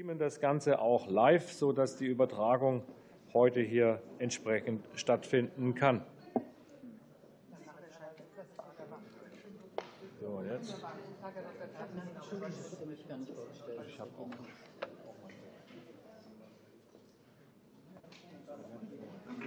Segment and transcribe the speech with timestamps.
[0.00, 2.82] streamen das Ganze auch live, sodass die Übertragung
[3.34, 6.02] heute hier entsprechend stattfinden kann.
[10.18, 10.74] So, jetzt.
[13.88, 14.28] Ich habe auch.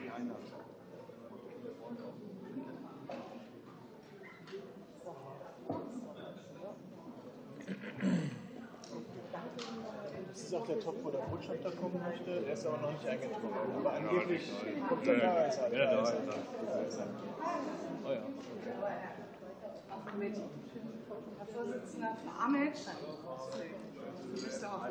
[0.06, 0.63] Das ist
[10.56, 12.42] auch der Top, wo der Botschafter kommen möchte.
[12.42, 13.50] Der ist aber noch nicht eingetroffen.
[13.80, 14.52] Aber angeblich
[14.88, 15.46] kommt er da.
[15.46, 16.20] Ist er, Ja, da ist er.
[16.26, 17.08] Da ist er.
[18.06, 18.22] Oh ja.
[21.54, 22.74] Vorsitzender für Ahmed.
[24.36, 24.82] Du bist auch.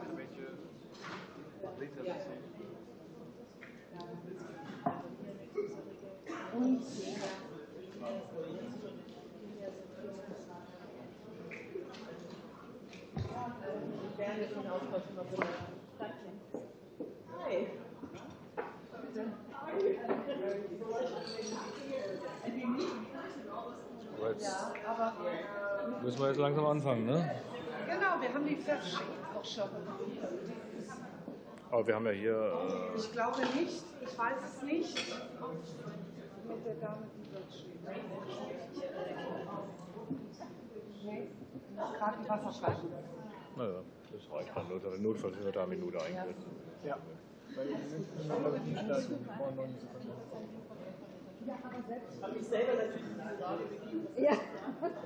[24.86, 25.12] Aber
[25.90, 27.34] Jetzt müssen wir jetzt langsam anfangen, ne?
[27.86, 28.56] Genau, wir haben die
[29.44, 29.68] schon.
[31.70, 32.36] Aber wir haben ja hier.
[32.36, 34.96] Äh, Ich glaube nicht, ich weiß es nicht.
[36.48, 37.80] Mit der Dame, die dort steht.
[41.04, 41.28] Nee,
[41.74, 42.86] gerade die Wasserflasche.
[43.56, 44.68] naja, das reicht dann.
[44.68, 46.46] Nur Notfalls wird da eine Minute eingesetzt.
[46.84, 46.98] Ja.
[47.54, 49.10] Weil wir sind in der starten.
[49.10, 50.12] Wir brauchen noch eine Sekunde.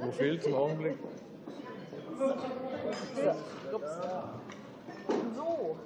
[0.00, 0.98] Wo fehlt zum Augenblick?
[5.34, 5.76] So,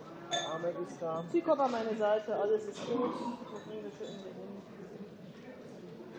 [0.52, 1.24] Ahmed ist da.
[1.32, 3.12] Sie kommen an meine Seite, alles ist gut.
[3.14, 3.84] Schon hin?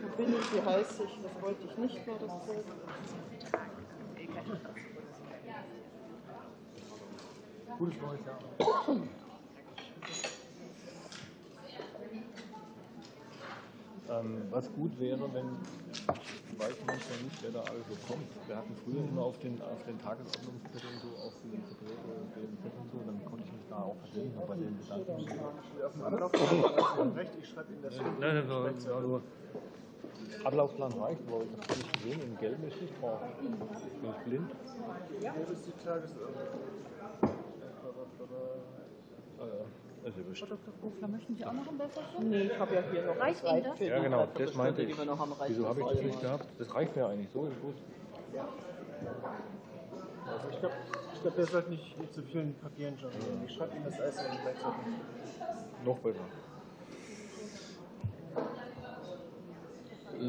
[0.02, 1.20] Wo bin ich, wie heiß ich?
[1.22, 2.66] Das wollte ich nicht mehr, das Bild.
[7.78, 8.40] Gutes neues Jahr.
[14.10, 15.46] Ähm, was gut wäre, wenn,
[15.96, 18.28] ich weiß manchmal nicht, wer da alles so kommt.
[18.46, 21.64] Wir hatten früher immer auf den, auf den Tagesordnungszetteln so auf die den
[22.60, 25.40] Zetteln so, dann konnte ich mich da auch verständigen, aber bei den Gedanken.
[25.86, 27.96] Auf dem Ablauf recht, ich schreibe Ihnen das.
[27.96, 29.22] Nein, nein, nein, ja, nur
[30.44, 33.20] Ablaufplan reicht, aber das habe ich gesehen, in Gelb ist nicht drauf.
[33.40, 34.52] Bin ich blind?
[35.10, 35.34] Die ja.
[35.40, 37.41] Das ist ja bestimmt.
[40.04, 40.74] Dr.
[40.82, 42.30] Kofler, möchten Sie auch noch ein Wässerchen?
[42.30, 43.80] Nee, ich habe ja hier noch Reicht das Ihnen das?
[43.80, 44.98] Ja, genau, das meinte ich.
[44.98, 46.46] Wieso habe ich das nicht gehabt?
[46.58, 47.76] Das reicht mir eigentlich so, ist gut.
[50.28, 50.76] Also ich glaube,
[51.14, 53.12] ich glaub, der sollte nicht mit zu vielen Papieren schon.
[53.46, 54.84] Ich schreibe Ihnen das alles in die Gleichzeitig.
[55.86, 56.20] Noch besser.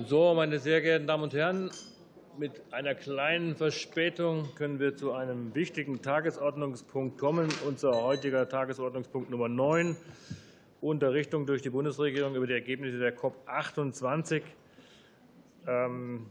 [0.06, 1.70] So, meine sehr geehrten Damen und Herren,
[2.38, 7.48] mit einer kleinen Verspätung können wir zu einem wichtigen Tagesordnungspunkt kommen.
[7.66, 9.96] Unser heutiger Tagesordnungspunkt Nummer 9,
[10.80, 14.42] Unterrichtung durch die Bundesregierung über die Ergebnisse der COP28.
[15.66, 16.26] Ähm,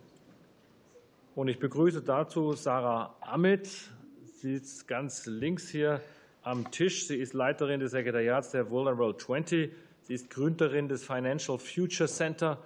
[1.35, 3.69] Und ich begrüße dazu Sarah Amit.
[4.41, 6.01] Sie ist ganz links hier
[6.41, 7.07] am Tisch.
[7.07, 9.71] Sie ist Leiterin des Sekretariats der Vulnerable 20.
[10.01, 12.57] Sie ist Gründerin des Financial Future Center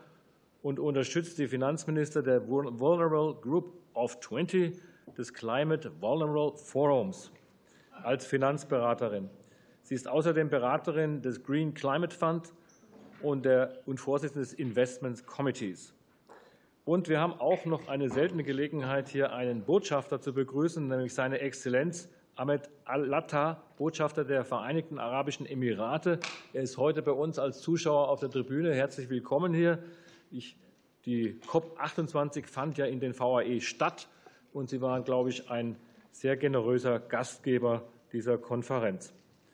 [0.65, 4.75] und unterstützt die Finanzminister der Vulnerable Group of 20
[5.15, 7.31] des Climate Vulnerable Forums
[8.01, 9.29] als Finanzberaterin.
[9.83, 12.51] Sie ist außerdem Beraterin des Green Climate Fund
[13.21, 15.93] und, der, und Vorsitzende des Investments Committees.
[16.83, 21.41] Und wir haben auch noch eine seltene Gelegenheit, hier einen Botschafter zu begrüßen, nämlich seine
[21.41, 26.19] Exzellenz Ahmed Al-Latta, Botschafter der Vereinigten Arabischen Emirate.
[26.53, 28.73] Er ist heute bei uns als Zuschauer auf der Tribüne.
[28.73, 29.77] Herzlich willkommen hier.
[30.37, 30.57] Ich,
[31.05, 34.09] die COP28 fand ja in den VAE statt
[34.51, 35.77] und Sie waren, glaube ich, ein
[36.11, 39.13] sehr generöser Gastgeber dieser Konferenz.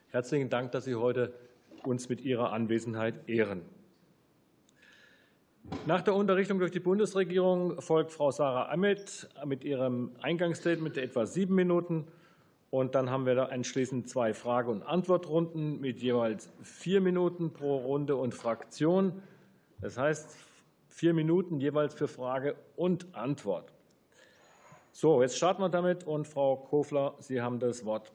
[0.10, 1.36] Herzlichen Dank, dass Sie heute
[1.84, 3.62] uns mit Ihrer Anwesenheit ehren.
[5.86, 11.54] Nach der Unterrichtung durch die Bundesregierung folgt Frau Sarah Ahmed mit ihrem Eingangsstatement etwa sieben
[11.54, 12.08] Minuten.
[12.72, 17.78] Und dann haben wir da anschließend zwei Frage- und Antwortrunden mit jeweils vier Minuten pro
[17.78, 19.22] Runde und Fraktion.
[19.80, 20.36] Das heißt,
[20.92, 23.72] vier Minuten jeweils für Frage und Antwort.
[24.92, 26.04] So, jetzt starten wir damit.
[26.06, 28.12] Und Frau Kofler, Sie haben das Wort.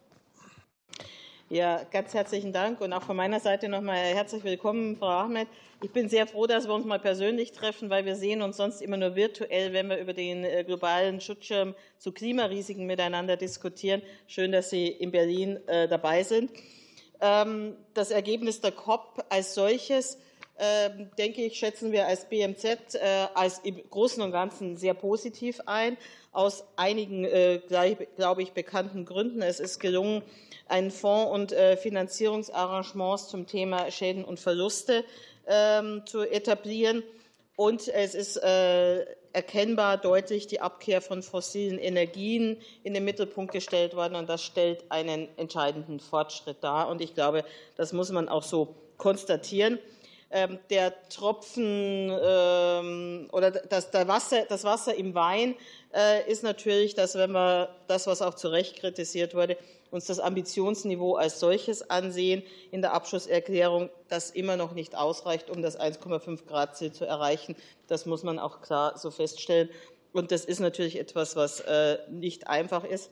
[1.49, 5.46] Ja, ganz herzlichen Dank und auch von meiner Seite nochmal herzlich willkommen, Frau Ahmed.
[5.81, 8.82] Ich bin sehr froh, dass wir uns mal persönlich treffen, weil wir sehen uns sonst
[8.82, 14.02] immer nur virtuell, wenn wir über den äh, globalen Schutzschirm zu Klimarisiken miteinander diskutieren.
[14.26, 16.50] Schön, dass Sie in Berlin äh, dabei sind.
[17.20, 20.19] Ähm, Das Ergebnis der COP als solches
[21.19, 25.99] denke ich, schätzen wir als BMZ äh, als im Großen und Ganzen sehr positiv ein,
[26.32, 29.43] aus einigen, äh, glaube ich, bekannten Gründen.
[29.43, 30.23] Es ist gelungen,
[30.67, 35.05] einen Fonds und äh, Finanzierungsarrangements zum Thema Schäden und Verluste
[35.47, 37.03] ähm, zu etablieren.
[37.56, 38.37] Und es ist
[39.37, 44.14] erkennbar deutlich die Abkehr von fossilen Energien in den Mittelpunkt gestellt worden.
[44.14, 46.88] Und das stellt einen entscheidenden Fortschritt dar.
[46.88, 47.44] Und ich glaube,
[47.76, 49.79] das muss man auch so konstatieren.
[50.31, 55.55] Ähm, der Tropfen ähm, oder das, Wasser, das Wasser im Wein
[55.94, 59.56] äh, ist natürlich, dass wenn wir das, was auch zu Recht kritisiert wurde,
[59.90, 65.62] uns das Ambitionsniveau als solches ansehen in der Abschlusserklärung, das immer noch nicht ausreicht, um
[65.62, 67.55] das 1,5 Grad Ziel zu erreichen.
[67.87, 69.70] Das muss man auch klar so feststellen.
[70.12, 73.11] Und das ist natürlich etwas, was äh, nicht einfach ist.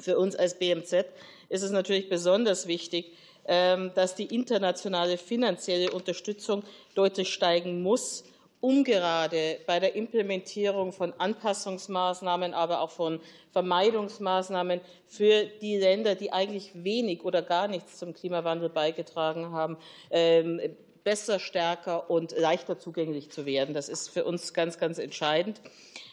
[0.00, 1.04] Für uns als BMZ
[1.48, 3.12] ist es natürlich besonders wichtig,
[3.46, 6.62] dass die internationale finanzielle Unterstützung
[6.94, 8.24] deutlich steigen muss,
[8.60, 13.20] um gerade bei der Implementierung von Anpassungsmaßnahmen, aber auch von
[13.52, 19.78] Vermeidungsmaßnahmen für die Länder, die eigentlich wenig oder gar nichts zum Klimawandel beigetragen haben,
[20.10, 20.60] ähm,
[21.02, 23.74] besser, stärker und leichter zugänglich zu werden.
[23.74, 25.60] Das ist für uns ganz, ganz entscheidend.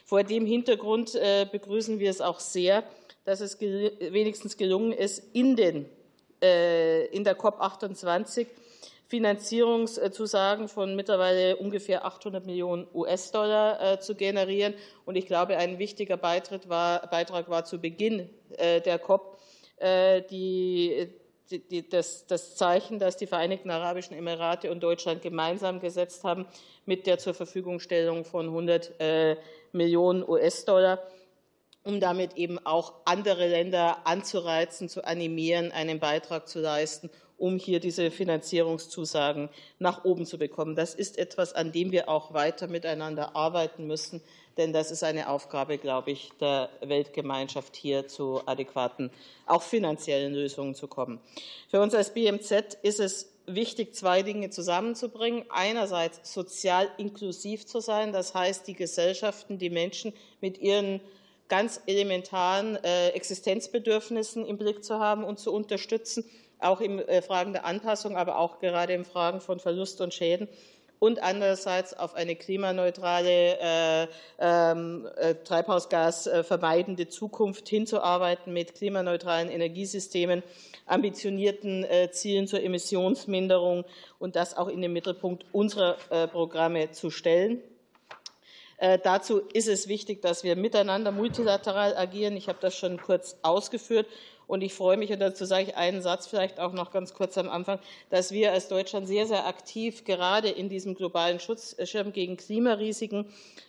[0.06, 2.84] Vor dem Hintergrund äh, begrüßen wir es auch sehr,
[3.26, 5.86] dass es wenigstens gelungen ist, in den
[6.40, 8.48] in der COP28
[9.08, 14.74] Finanzierungszusagen von mittlerweile ungefähr 800 Millionen US-Dollar äh, zu generieren.
[15.06, 19.38] Und ich glaube, ein wichtiger Beitrag war, Beitrag war zu Beginn äh, der COP
[19.80, 21.08] die,
[21.52, 26.48] die, das, das, Zeichen, das die Vereinigten Arabischen Emirate und Deutschland gemeinsam gesetzt haben
[26.88, 28.94] mit der zur Verfügungstellung von 100
[29.72, 31.00] Millionen US-Dollar
[31.88, 37.80] um damit eben auch andere Länder anzureizen, zu animieren, einen Beitrag zu leisten, um hier
[37.80, 39.48] diese Finanzierungszusagen
[39.80, 40.76] nach oben zu bekommen.
[40.76, 44.22] Das ist etwas, an dem wir auch weiter miteinander arbeiten müssen,
[44.58, 49.10] denn das ist eine Aufgabe, glaube ich, der Weltgemeinschaft, hier zu adäquaten,
[49.46, 51.22] auch finanziellen Lösungen zu kommen.
[51.70, 55.46] Für uns als BMZ ist es wichtig, zwei Dinge zusammenzubringen.
[55.50, 60.12] Einerseits sozial inklusiv zu sein, das heißt, die Gesellschaften, die Menschen
[60.42, 61.02] mit ihren
[61.50, 66.26] ganz elementaren äh, Existenzbedürfnissen im Blick zu haben und zu unterstützen,
[66.60, 70.48] auch in äh, Fragen der Anpassung, aber auch gerade in Fragen von Verlust und Schäden
[71.00, 74.08] und andererseits auf eine klimaneutrale, äh,
[74.40, 80.42] ähm, äh, treibhausgasvermeidende Zukunft hinzuarbeiten mit klimaneutralen Energiesystemen,
[80.88, 83.84] ambitionierten Zielen zur Emissionsminderung
[84.20, 85.98] und das auch in den Mittelpunkt unserer
[86.32, 87.62] Programme zu stellen.
[88.78, 92.38] Äh, dazu ist es wichtig, dass wir miteinander multilateral agieren.
[92.38, 94.08] Ich habe das schon kurz ausgeführt.
[94.48, 97.38] Und ich freue mich, und dazu sage ich einen Satz vielleicht auch noch ganz kurz
[97.38, 97.80] am Anfang,
[98.10, 103.26] dass wir als Deutschland sehr, sehr aktiv gerade in diesem globalen Schutzschirm gegen Klimarisiken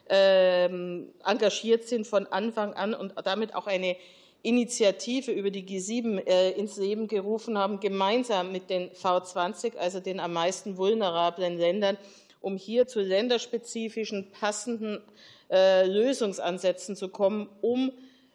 [0.08, 3.96] ähm, engagiert sind von Anfang an und damit auch eine
[4.42, 10.20] Initiative über die G7 äh, ins Leben gerufen haben, gemeinsam mit den V20, also den
[10.20, 11.98] am meisten vulnerablen Ländern,
[12.40, 15.02] um hier zu länderspezifischen passenden
[15.50, 17.92] äh, Lösungsansätzen zu kommen, um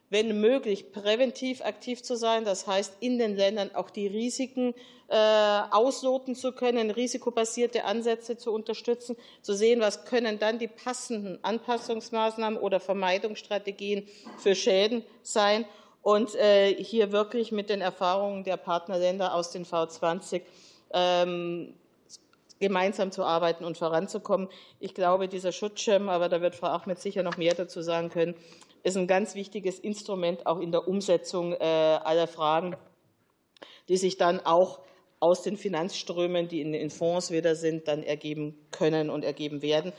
[0.09, 2.45] wenn möglich, präventiv aktiv zu sein.
[2.45, 4.75] Das heißt, in den Ländern auch die Risiken
[5.07, 5.15] äh,
[5.71, 12.59] ausloten zu können, risikobasierte Ansätze zu unterstützen, zu sehen, was können dann die passenden Anpassungsmaßnahmen
[12.59, 14.07] oder Vermeidungsstrategien
[14.37, 15.65] für Schäden sein
[16.03, 20.41] und äh, hier wirklich mit den Erfahrungen der Partnerländer aus den V20
[20.93, 21.73] ähm,
[22.63, 24.47] gemeinsam zu arbeiten und voranzukommen.
[24.79, 28.35] Ich glaube, dieser Schutzschirm, aber da wird Frau Achmed sicher noch mehr dazu sagen können,
[28.83, 32.77] ist ein ganz wichtiges Instrument auch in der Umsetzung äh, aller Fragen,
[33.89, 34.79] die sich dann auch
[35.19, 39.91] aus den Finanzströmen, die in den Fonds wieder sind, dann ergeben können und ergeben werden.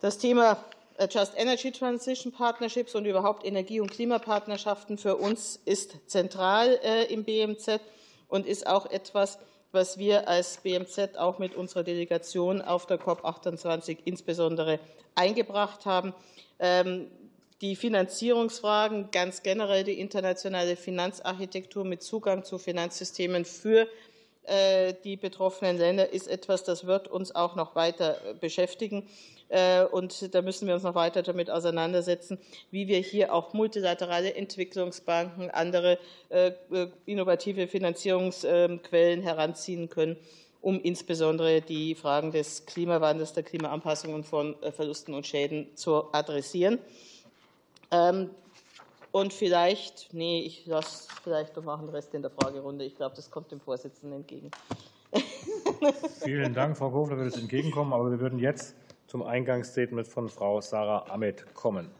[0.00, 0.64] Das Thema
[0.98, 7.12] äh, Just Energy Transition Partnerships und überhaupt Energie- und Klimapartnerschaften für uns ist zentral äh,
[7.12, 7.80] im BMZ
[8.28, 9.40] und ist auch etwas,
[9.72, 14.78] was wir als BMZ auch mit unserer Delegation auf der COP28 insbesondere
[15.14, 16.14] eingebracht haben.
[16.58, 17.10] Ähm,
[17.62, 23.86] die Finanzierungsfragen, ganz generell die internationale Finanzarchitektur mit Zugang zu Finanzsystemen für
[25.04, 29.08] die betroffenen Länder ist etwas, das wird uns auch noch weiter beschäftigen.
[29.52, 32.38] Äh, und da müssen wir uns noch weiter damit auseinandersetzen,
[32.70, 35.98] wie wir hier auch multilaterale Entwicklungsbanken, andere
[36.30, 40.16] äh, äh, innovative Finanzierungsquellen heranziehen können,
[40.62, 46.78] um insbesondere die Fragen des Klimawandels, der Klimaanpassung und von Verlusten und Schäden zu adressieren.
[49.12, 52.86] Und vielleicht, nee, ich lasse vielleicht noch machen den Rest in der Fragerunde.
[52.86, 54.50] Ich glaube, das kommt dem Vorsitzenden entgegen.
[56.24, 57.92] Vielen Dank, Frau Kofler, für das Entgegenkommen.
[57.92, 58.74] Aber wir würden jetzt
[59.06, 61.90] zum Eingangsstatement von Frau Sarah Ahmed kommen.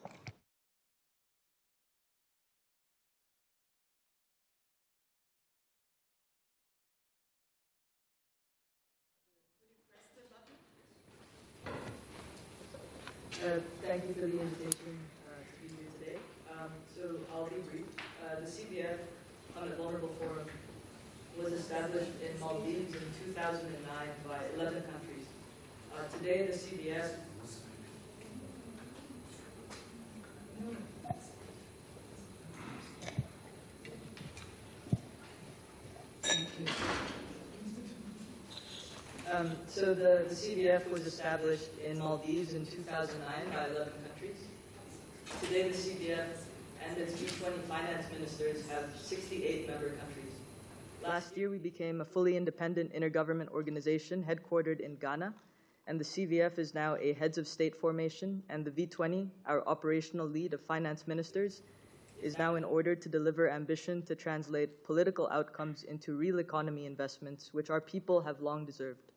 [13.45, 14.82] Uh, thank you for the invitation
[21.43, 25.27] was established in Maldives in 2009 by 11 countries.
[25.93, 27.11] Uh, today, the CBF
[39.33, 44.37] Um, so the, the CBF was established in Maldives in 2009 by 11 countries.
[45.41, 46.27] Today, the CBF
[46.87, 50.32] and its G20 finance ministers have 68 member countries.
[51.03, 55.35] Last year, we became a fully independent intergovernment organization headquartered in Ghana,
[55.89, 60.29] and the CVF is now a heads of state formation, and the V20, our operational
[60.29, 61.63] lead of finance ministers,
[62.23, 67.53] is now in order to deliver ambition to translate political outcomes into real economy investments,
[67.53, 69.11] which our people have long deserved.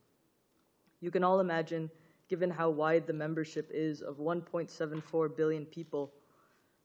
[1.02, 1.92] You can all imagine,
[2.30, 6.12] given how wide the membership is of 1.74 billion people,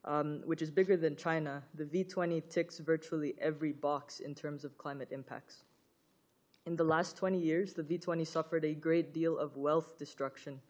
[0.04, 4.78] um, which is bigger than China, the V20 ticks virtually every box in terms of
[4.78, 5.64] climate impacts.
[6.66, 10.60] In the last 20 years, the V20 suffered a great deal of wealth destruction,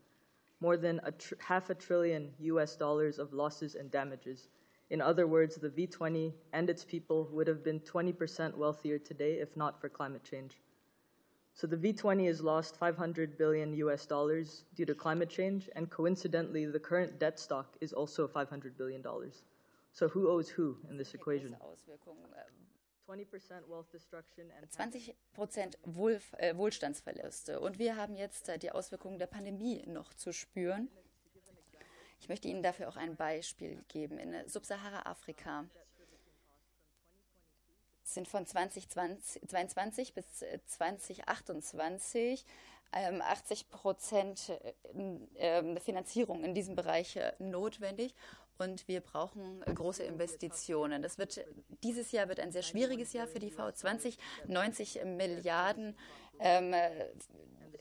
[0.60, 4.48] more than a half a trillion US dollars of losses and damages.
[4.90, 9.56] In other words, the V20 and its people would have been 20% wealthier today if
[9.56, 10.60] not for climate change.
[11.60, 16.64] So the V20 has lost 500 billion US dollars due to climate change, and coincidentally,
[16.64, 19.42] the current debt stock is also 500 billion dollars.
[19.92, 21.54] So who owes who in this equation?
[23.06, 27.60] 20% wealth destruction and 20 Prozent Wohl, äh, Wohlstandsverluste.
[27.60, 30.88] Und wir haben jetzt äh, die Auswirkungen der Pandemie noch zu spüren.
[32.20, 34.16] Ich möchte Ihnen dafür auch ein Beispiel geben.
[34.16, 35.66] In Subsahara-Afrika
[38.14, 42.44] sind von 2022 bis 2028
[42.92, 44.72] äh, 80 ähm, Prozent äh,
[45.36, 48.14] ähm, Finanzierung in diesem Bereich äh, notwendig
[48.58, 51.02] und wir brauchen große Investitionen.
[51.02, 51.44] Das wird,
[51.82, 54.18] dieses Jahr wird ein sehr schwieriges Jahr für die V20.
[54.46, 55.96] 90 Milliarden
[56.40, 56.74] ähm,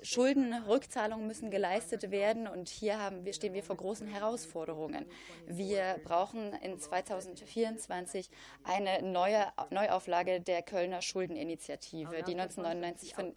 [0.01, 5.05] Schuldenrückzahlungen müssen geleistet werden und hier haben wir, stehen wir vor großen Herausforderungen.
[5.45, 8.29] Wir brauchen in 2024
[8.63, 13.35] eine neue Neuauflage der Kölner Schuldeninitiative, die 1999 von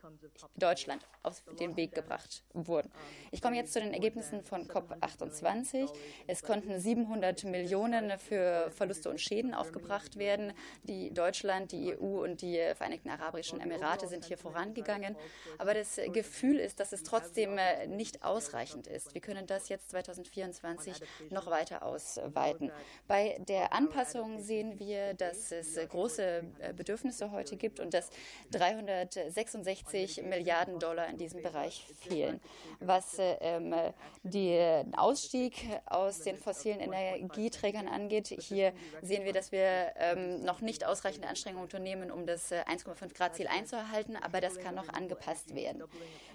[0.57, 2.89] Deutschland auf den Weg gebracht wurde.
[3.31, 5.89] Ich komme jetzt zu den Ergebnissen von COP28.
[6.27, 10.53] Es konnten 700 Millionen für Verluste und Schäden aufgebracht werden.
[10.85, 15.17] Die Deutschland, die EU und die Vereinigten Arabischen Emirate sind hier vorangegangen.
[15.59, 19.15] Aber das Gefühl Gefühl ist, dass es trotzdem äh, nicht ausreichend ist.
[19.15, 22.71] Wir können das jetzt 2024 noch weiter ausweiten.
[23.09, 28.11] Bei der Anpassung sehen wir, dass es große äh, Bedürfnisse heute gibt und dass
[28.51, 32.41] 366 Milliarden Dollar in diesem Bereich fehlen.
[32.81, 33.75] Was äh, ähm,
[34.23, 35.55] den Ausstieg
[35.87, 41.65] aus den fossilen Energieträgern angeht, hier sehen wir, dass wir ähm, noch nicht ausreichende Anstrengungen
[41.65, 45.83] unternehmen, um das 1,5 Grad Ziel einzuhalten, aber das kann noch angepasst werden.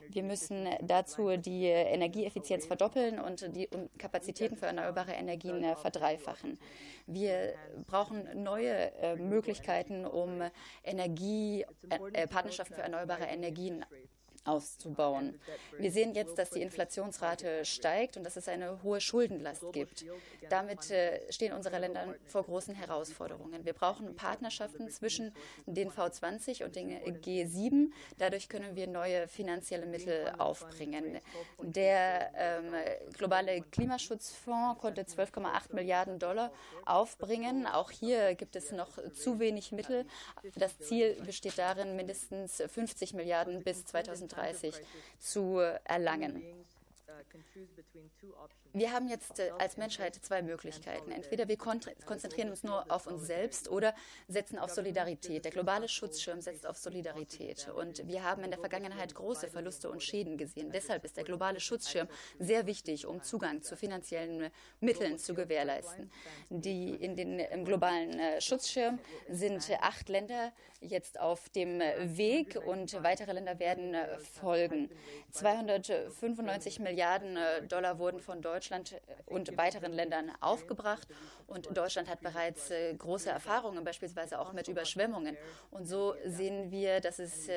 [0.10, 6.60] Wir müssen dazu die Energieeffizienz verdoppeln und die Kapazitäten für erneuerbare Energien äh, verdreifachen.
[7.06, 7.54] Wir
[7.86, 10.42] brauchen neue äh, Möglichkeiten, um
[10.84, 11.66] Energie,
[12.14, 13.86] äh, Partnerschaften für erneuerbare Energien
[14.48, 15.40] auszubauen.
[15.78, 20.06] Wir sehen jetzt, dass die Inflationsrate steigt und dass es eine hohe Schuldenlast gibt.
[20.50, 23.66] Damit äh, stehen unsere Länder vor großen Herausforderungen.
[23.66, 25.34] Wir brauchen Partnerschaften zwischen
[25.66, 27.92] den V20 und den G7.
[28.18, 31.20] Dadurch können wir neue finanzielle Mittel aufbringen.
[31.62, 32.74] Der ähm,
[33.18, 36.52] globale Klimaschutzfonds konnte 12,8 Milliarden Dollar
[36.86, 37.68] aufbringen.
[37.68, 40.06] Auch hier gibt es noch zu wenig Mittel.
[40.56, 44.76] Das Ziel besteht darin, mindestens 50 Milliarden bis 2030 2030
[45.20, 46.44] zu erlangen.
[48.74, 51.12] Wir haben jetzt äh, als Menschheit zwei Möglichkeiten.
[51.12, 53.96] Entweder wir konzentrieren uns nur auf uns selbst oder
[54.28, 55.46] setzen auf Solidarität.
[55.46, 57.70] Der globale Schutzschirm setzt auf Solidarität.
[57.76, 60.72] Und wir haben in der Vergangenheit große Verluste und Schäden gesehen.
[60.72, 66.12] Deshalb ist der globale Schutzschirm sehr wichtig, um Zugang zu finanziellen Mitteln zu gewährleisten.
[66.50, 73.02] Die in den, Im globalen äh, Schutzschirm sind acht Länder jetzt auf dem Weg und
[73.04, 74.90] weitere Länder werden äh, folgen.
[75.32, 81.08] 295 Milliarden Milliarden Dollar wurden von Deutschland und weiteren Ländern aufgebracht.
[81.48, 85.38] Und Deutschland hat bereits große Erfahrungen, beispielsweise auch mit Überschwemmungen.
[85.72, 87.50] Und so sehen wir, dass es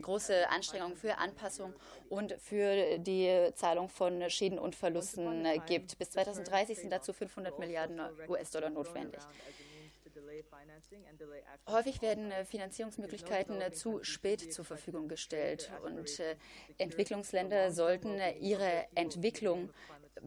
[0.00, 1.72] große Anstrengungen für Anpassung
[2.08, 5.98] und für die Zahlung von Schäden und Verlusten gibt.
[5.98, 9.20] Bis 2030 sind dazu 500 Milliarden US-Dollar notwendig.
[11.68, 16.36] Häufig werden äh, Finanzierungsmöglichkeiten äh, zu spät zur Verfügung gestellt und äh,
[16.78, 19.70] Entwicklungsländer sollten ihre Entwicklung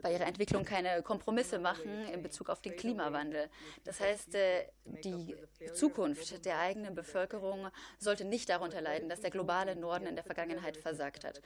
[0.01, 3.50] bei ihrer Entwicklung keine Kompromisse machen in Bezug auf den Klimawandel.
[3.86, 4.38] Das heißt,
[4.86, 5.36] die
[5.74, 10.75] Zukunft der eigenen Bevölkerung sollte nicht darunter leiden, dass der globale Norden in der Vergangenheit
[10.75, 11.41] versagt hat.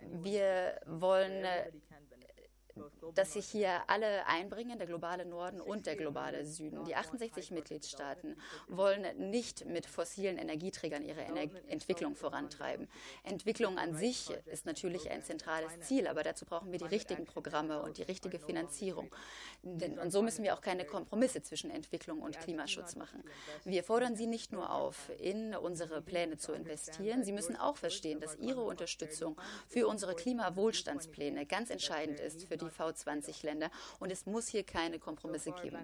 [0.00, 1.46] Wir wollen
[3.14, 6.84] dass sich hier alle einbringen, der globale Norden und der globale Süden.
[6.84, 8.36] Die 68 Mitgliedstaaten
[8.68, 12.88] wollen nicht mit fossilen Energieträgern ihre Ener Entwicklung vorantreiben.
[13.24, 17.82] Entwicklung an sich ist natürlich ein zentrales Ziel, aber dazu brauchen wir die richtigen Programme
[17.82, 19.14] und die richtige Finanzierung.
[19.62, 23.22] Und so müssen wir auch keine Kompromisse zwischen Entwicklung und Klimaschutz machen.
[23.64, 28.20] Wir fordern Sie nicht nur auf, in unsere Pläne zu investieren, Sie müssen auch verstehen,
[28.20, 29.36] dass Ihre Unterstützung
[29.68, 33.70] für unsere Klimawohlstandspläne ganz entscheidend ist für die die V20-Länder.
[33.98, 35.78] Und es muss hier keine Kompromisse geben.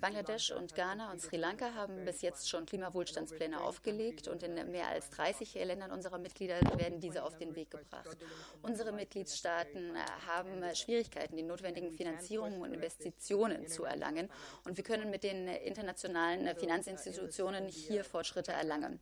[0.00, 4.88] Bangladesch und Ghana und Sri Lanka haben bis jetzt schon Klimawohlstandspläne aufgelegt und in mehr
[4.88, 8.16] als 30 Ländern unserer Mitglieder werden diese auf den Weg gebracht.
[8.62, 14.30] Unsere Mitgliedstaaten haben Schwierigkeiten, die notwendigen Finanzierungen und Investitionen zu erlangen.
[14.64, 19.00] Und wir können mit den internationalen Finanzinstitutionen hier Fortschritte erlangen.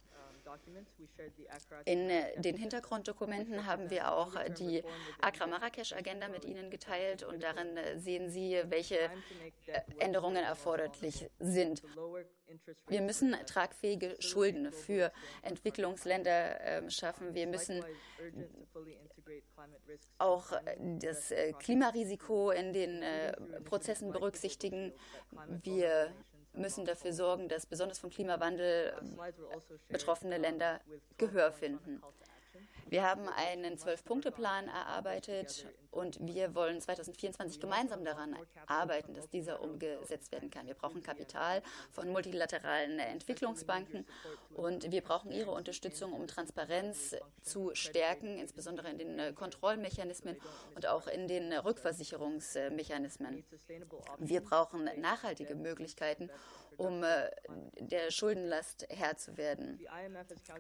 [1.85, 4.82] In äh, den Hintergrunddokumenten haben wir auch die
[5.21, 9.11] Accra-Marrakesch-Agenda mit Ihnen geteilt und darin äh, sehen Sie, welche äh,
[9.99, 11.82] Änderungen erforderlich sind.
[12.88, 17.35] Wir müssen tragfähige Schulden für Entwicklungsländer ähm, schaffen.
[17.35, 17.82] Wir müssen
[20.18, 23.02] auch das Klimarisiko in den
[23.64, 24.92] Prozessen berücksichtigen.
[25.62, 26.12] Wir
[26.54, 28.94] müssen dafür sorgen, dass besonders vom Klimawandel
[29.88, 30.80] betroffene Länder
[31.18, 32.02] Gehör finden.
[32.92, 40.30] Wir haben einen Zwölf-Punkte-Plan erarbeitet und wir wollen 2024 gemeinsam daran arbeiten, dass dieser umgesetzt
[40.30, 40.66] werden kann.
[40.66, 44.04] Wir brauchen Kapital von multilateralen Entwicklungsbanken
[44.52, 50.37] und wir brauchen Ihre Unterstützung, um Transparenz zu stärken, insbesondere in den Kontrollmechanismen
[50.74, 53.42] und auch in den Rückversicherungsmechanismen.
[54.18, 56.28] Wir brauchen nachhaltige Möglichkeiten,
[56.76, 57.30] um äh,
[57.78, 59.80] der Schuldenlast Herr zu werden.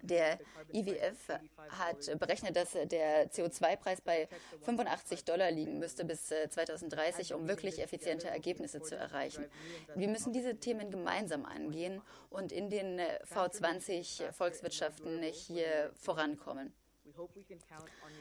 [0.02, 0.38] Der
[0.72, 1.28] IWF
[1.70, 4.28] hat berechnet, dass der CO2-Preis bei
[4.62, 9.46] 85 Dollar liegen müsste bis 2030, äh, um wirklich effiziente Ergebnisse zu erreichen.
[9.94, 16.72] Wir müssen diese Themen gemeinsam angehen und in den äh, V20-Volkswirtschaften hier vorankommen.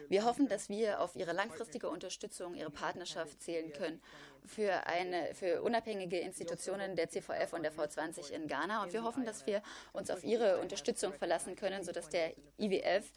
[0.09, 4.01] Wir hoffen, dass wir auf Ihre langfristige Unterstützung, Ihre Partnerschaft zählen können
[4.45, 8.83] für, eine, für unabhängige Institutionen der CVF und der V20 in Ghana.
[8.83, 9.61] Und wir hoffen, dass wir
[9.93, 13.11] uns auf Ihre Unterstützung verlassen können, sodass der IWF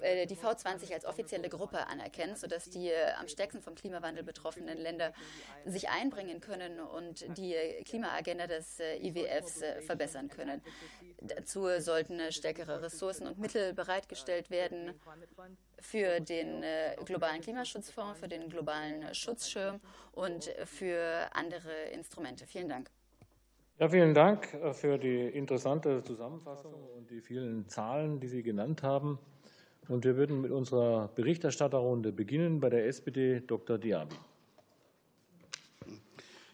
[0.00, 4.78] äh, die V20 als offizielle Gruppe anerkennt, sodass die äh, am stärksten vom Klimawandel betroffenen
[4.78, 5.12] Länder
[5.64, 7.54] sich einbringen können und die
[7.84, 10.62] Klimaagenda des äh, IWFs verbessern können.
[11.20, 14.94] Dazu sollten stärkere Ressourcen und Mittel bereitgestellt werden
[15.80, 16.64] für den
[17.04, 19.80] globalen Klimaschutzfonds, für den globalen Schutzschirm
[20.12, 22.46] und für andere Instrumente.
[22.46, 22.90] Vielen Dank.
[23.78, 29.18] Ja, vielen Dank für die interessante Zusammenfassung und die vielen Zahlen, die Sie genannt haben.
[29.88, 32.58] Und wir würden mit unserer Berichterstatterrunde beginnen.
[32.58, 33.78] Bei der SPD Dr.
[33.78, 34.16] Diaby.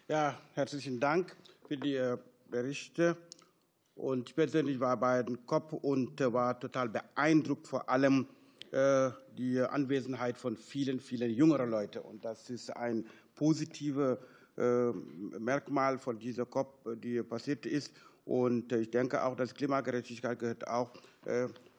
[0.07, 1.35] Ja, herzlichen Dank
[1.67, 2.17] für die äh,
[2.51, 3.17] Berichte.
[3.95, 8.27] Und ich persönlich war bei den COP und äh, war total beeindruckt, vor allem
[8.69, 12.03] äh, die Anwesenheit von vielen, vielen jüngeren Leuten.
[12.03, 14.17] Und das ist ein positives
[14.55, 17.91] Merkmal von dieser COP, die passiert ist.
[18.25, 20.91] Und ich denke auch, dass Klimagerechtigkeit gehört auch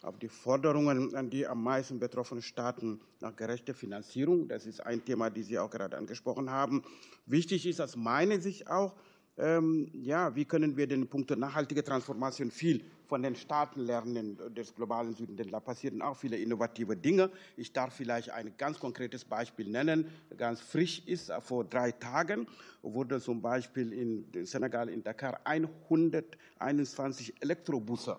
[0.03, 4.49] auf die Forderungen an die am meisten betroffenen Staaten nach gerechter Finanzierung.
[4.49, 6.83] Das ist ein Thema, das Sie auch gerade angesprochen haben.
[7.27, 8.95] Wichtig ist aus meiner Sicht auch,
[9.37, 14.75] ähm, ja, wie können wir den Punkt nachhaltige Transformation viel von den Staaten lernen des
[14.75, 17.31] globalen Südens, denn da passieren auch viele innovative Dinge.
[17.57, 21.33] Ich darf vielleicht ein ganz konkretes Beispiel nennen, ganz frisch ist.
[21.41, 22.47] Vor drei Tagen
[22.83, 28.19] wurde zum Beispiel in Senegal, in Dakar, 121 Elektrobusse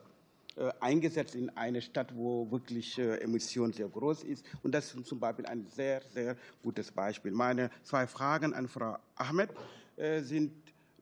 [0.58, 4.46] äh, eingesetzt in eine Stadt, wo wirklich äh, Emission sehr groß ist.
[4.64, 7.32] Und das ist zum Beispiel ein sehr, sehr gutes Beispiel.
[7.32, 9.50] Meine zwei Fragen an Frau Ahmed
[9.98, 10.52] äh, sind,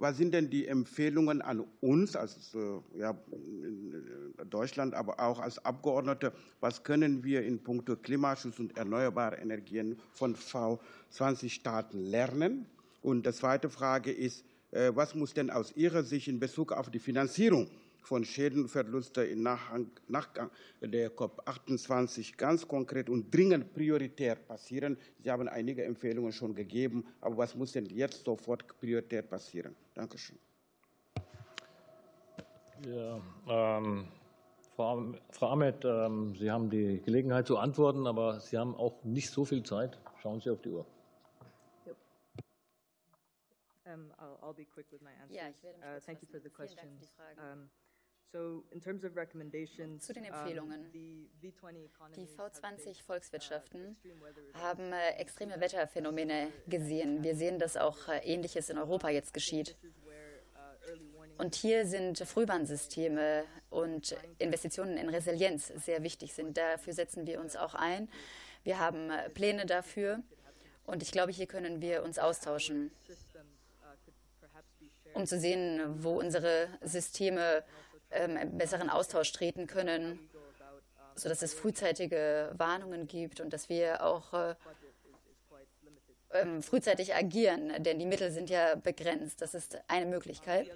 [0.03, 2.51] was sind denn die Empfehlungen an uns als
[2.93, 3.17] ja,
[4.49, 6.33] Deutschland, aber auch als Abgeordnete?
[6.59, 12.65] Was können wir in puncto Klimaschutz und erneuerbare Energien von V20-Staaten lernen?
[13.01, 16.99] Und die zweite Frage ist, was muss denn aus Ihrer Sicht in Bezug auf die
[16.99, 17.69] Finanzierung
[18.03, 24.97] von Schäden und Verlusten im Nachgang der COP28 ganz konkret und dringend prioritär passieren?
[25.19, 29.75] Sie haben einige Empfehlungen schon gegeben, aber was muss denn jetzt sofort prioritär passieren?
[29.93, 30.39] Danke schön.
[32.85, 34.07] Ja, ähm,
[34.75, 39.29] Frau, Frau Ahmed, ähm, Sie haben die Gelegenheit zu antworten, aber Sie haben auch nicht
[39.29, 39.97] so viel Zeit.
[40.21, 40.85] Schauen Sie auf die Uhr.
[43.85, 45.37] Um, I'll, I'll, be quick with my answers.
[45.37, 46.71] Ja, ich werde mich uh, thank you for the Frage.
[47.37, 47.69] Um,
[49.99, 50.89] Zu den Empfehlungen.
[50.91, 57.23] the V20 Die economies have faced, V20-Volkswirtschaften extreme weather haben äh, extreme Wetterphänomene gesehen.
[57.23, 59.75] Wir sehen, dass auch äh, Ähnliches in Europa jetzt geschieht.
[59.83, 66.57] uh, early warning Und hier sind Frühwarnsysteme und Investitionen in Resilienz sehr wichtig sind.
[66.57, 68.09] Dafür setzen wir uns auch ein.
[68.63, 70.23] Wir haben äh, Pläne dafür.
[70.85, 72.91] Und ich glaube, hier können wir uns austauschen,
[73.83, 77.63] uh, um zu sehen, wo unsere Systeme
[78.13, 80.19] ähm, einen besseren Austausch treten können,
[81.15, 84.55] sodass es frühzeitige Warnungen gibt und dass wir auch äh,
[86.33, 89.41] ähm, frühzeitig agieren, denn die Mittel sind ja begrenzt.
[89.41, 90.69] Das ist eine Möglichkeit.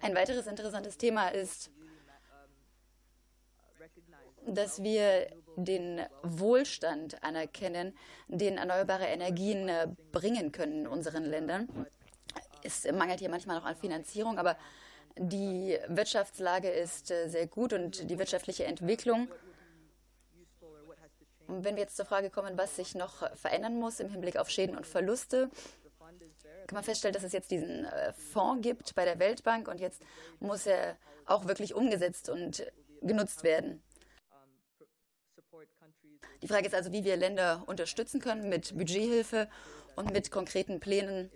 [0.00, 1.70] Ein weiteres interessantes Thema ist,
[4.46, 7.96] dass wir den Wohlstand anerkennen,
[8.28, 11.68] den erneuerbare Energien äh, bringen können in unseren Ländern.
[12.62, 14.56] Es mangelt hier manchmal noch an Finanzierung, aber
[15.16, 19.28] die Wirtschaftslage ist äh, sehr gut und die wirtschaftliche Entwicklung.
[21.46, 24.48] Und wenn wir jetzt zur Frage kommen, was sich noch verändern muss im Hinblick auf
[24.48, 25.50] Schäden und Verluste,
[26.66, 30.02] kann man feststellen, dass es jetzt diesen äh, Fonds gibt bei der Weltbank und jetzt
[30.40, 30.96] muss er
[31.26, 32.64] auch wirklich umgesetzt und
[33.02, 33.82] genutzt werden.
[36.42, 39.48] Die Frage ist also, wie wir Länder unterstützen können mit Budgethilfe
[39.96, 41.30] und mit konkreten Plänen,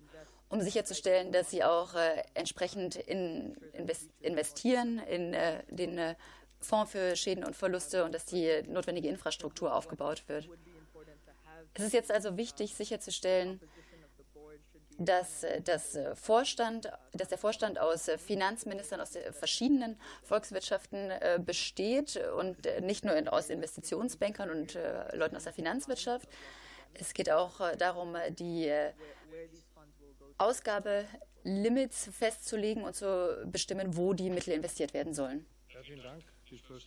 [0.48, 6.14] um sicherzustellen, dass sie auch äh, entsprechend in, invest, investieren in äh, den äh,
[6.60, 10.48] Fonds für Schäden und Verluste und dass die notwendige Infrastruktur aufgebaut wird.
[11.74, 13.60] Es ist jetzt also wichtig, sicherzustellen,
[14.98, 21.12] dass, äh, das äh, Vorstand, dass der Vorstand aus äh, Finanzministern aus den verschiedenen Volkswirtschaften
[21.44, 24.78] besteht und nicht nur aus Investitionsbankern und
[25.12, 26.28] Leuten aus der Finanzwirtschaft.
[26.94, 28.70] Es geht auch darum, die
[30.38, 35.44] Ausgabelimits festzulegen und zu bestimmen, wo die Mittel investiert werden sollen.
[35.72, 36.22] Ja, vielen Dank.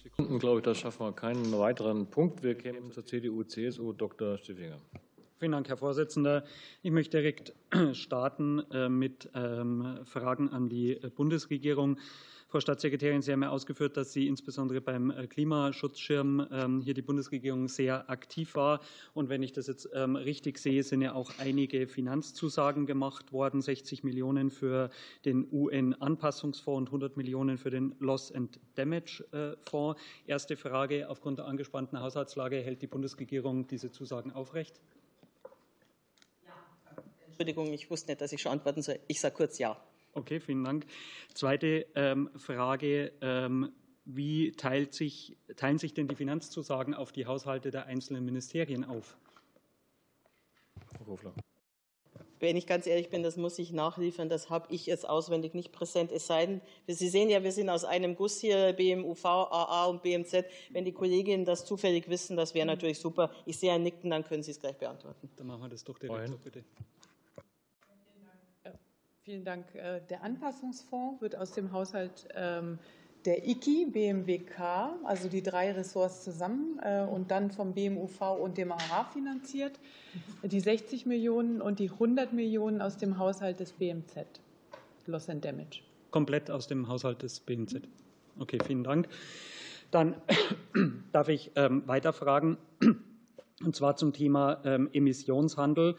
[0.03, 2.41] Sekunden, glaube ich, da schaffen wir keinen weiteren Punkt.
[2.41, 4.39] Wir kämen zur CDU, CSU, Dr.
[4.39, 4.81] Stiffinger.
[5.37, 6.45] Vielen Dank, Herr Vorsitzender.
[6.81, 7.53] Ich möchte direkt
[7.93, 11.99] starten äh, mit ähm, Fragen an die Bundesregierung.
[12.51, 17.01] Frau Staatssekretärin, Sie haben ja ausgeführt, dass Sie insbesondere beim äh, Klimaschutzschirm ähm, hier die
[17.01, 18.81] Bundesregierung sehr aktiv war.
[19.13, 23.61] Und wenn ich das jetzt ähm, richtig sehe, sind ja auch einige Finanzzusagen gemacht worden.
[23.61, 24.89] 60 Millionen für
[25.23, 30.01] den UN-Anpassungsfonds und 100 Millionen für den Loss and Damage äh, Fonds.
[30.27, 31.07] Erste Frage.
[31.07, 34.81] Aufgrund der angespannten Haushaltslage hält die Bundesregierung diese Zusagen aufrecht?
[37.27, 38.99] Entschuldigung, ich wusste nicht, dass ich schon antworten soll.
[39.07, 39.81] Ich sage kurz Ja.
[40.13, 40.85] Okay, vielen Dank.
[41.33, 43.13] Zweite ähm, Frage.
[43.21, 43.71] Ähm,
[44.05, 49.17] wie teilt sich, teilen sich denn die Finanzzusagen auf die Haushalte der einzelnen Ministerien auf?
[50.97, 51.33] Frau Kofler.
[52.39, 54.27] Wenn ich ganz ehrlich bin, das muss ich nachliefern.
[54.27, 56.11] Das habe ich jetzt auswendig nicht präsent.
[56.11, 60.01] Es sei denn, Sie sehen ja, wir sind aus einem Guss hier, BMUV, AA und
[60.01, 60.45] BMZ.
[60.71, 63.29] Wenn die Kolleginnen das zufällig wissen, das wäre natürlich super.
[63.45, 65.29] Ich sehe ein Nicken, dann können Sie es gleich beantworten.
[65.35, 66.63] Dann machen wir das doch direkt so, bitte.
[69.31, 69.73] Vielen Dank.
[69.75, 72.79] Äh, Der Anpassungsfonds wird aus dem Haushalt ähm,
[73.23, 74.59] der IKI, BMWK,
[75.05, 79.79] also die drei Ressorts zusammen äh, und dann vom BMUV und dem AA finanziert.
[80.43, 84.25] Die 60 Millionen und die 100 Millionen aus dem Haushalt des BMZ,
[85.05, 85.79] Loss and Damage.
[86.09, 87.83] Komplett aus dem Haushalt des BMZ.
[88.37, 89.07] Okay, vielen Dank.
[89.91, 90.15] Dann
[91.13, 92.57] darf ich ähm, weiterfragen,
[93.63, 95.95] und zwar zum Thema ähm, Emissionshandel.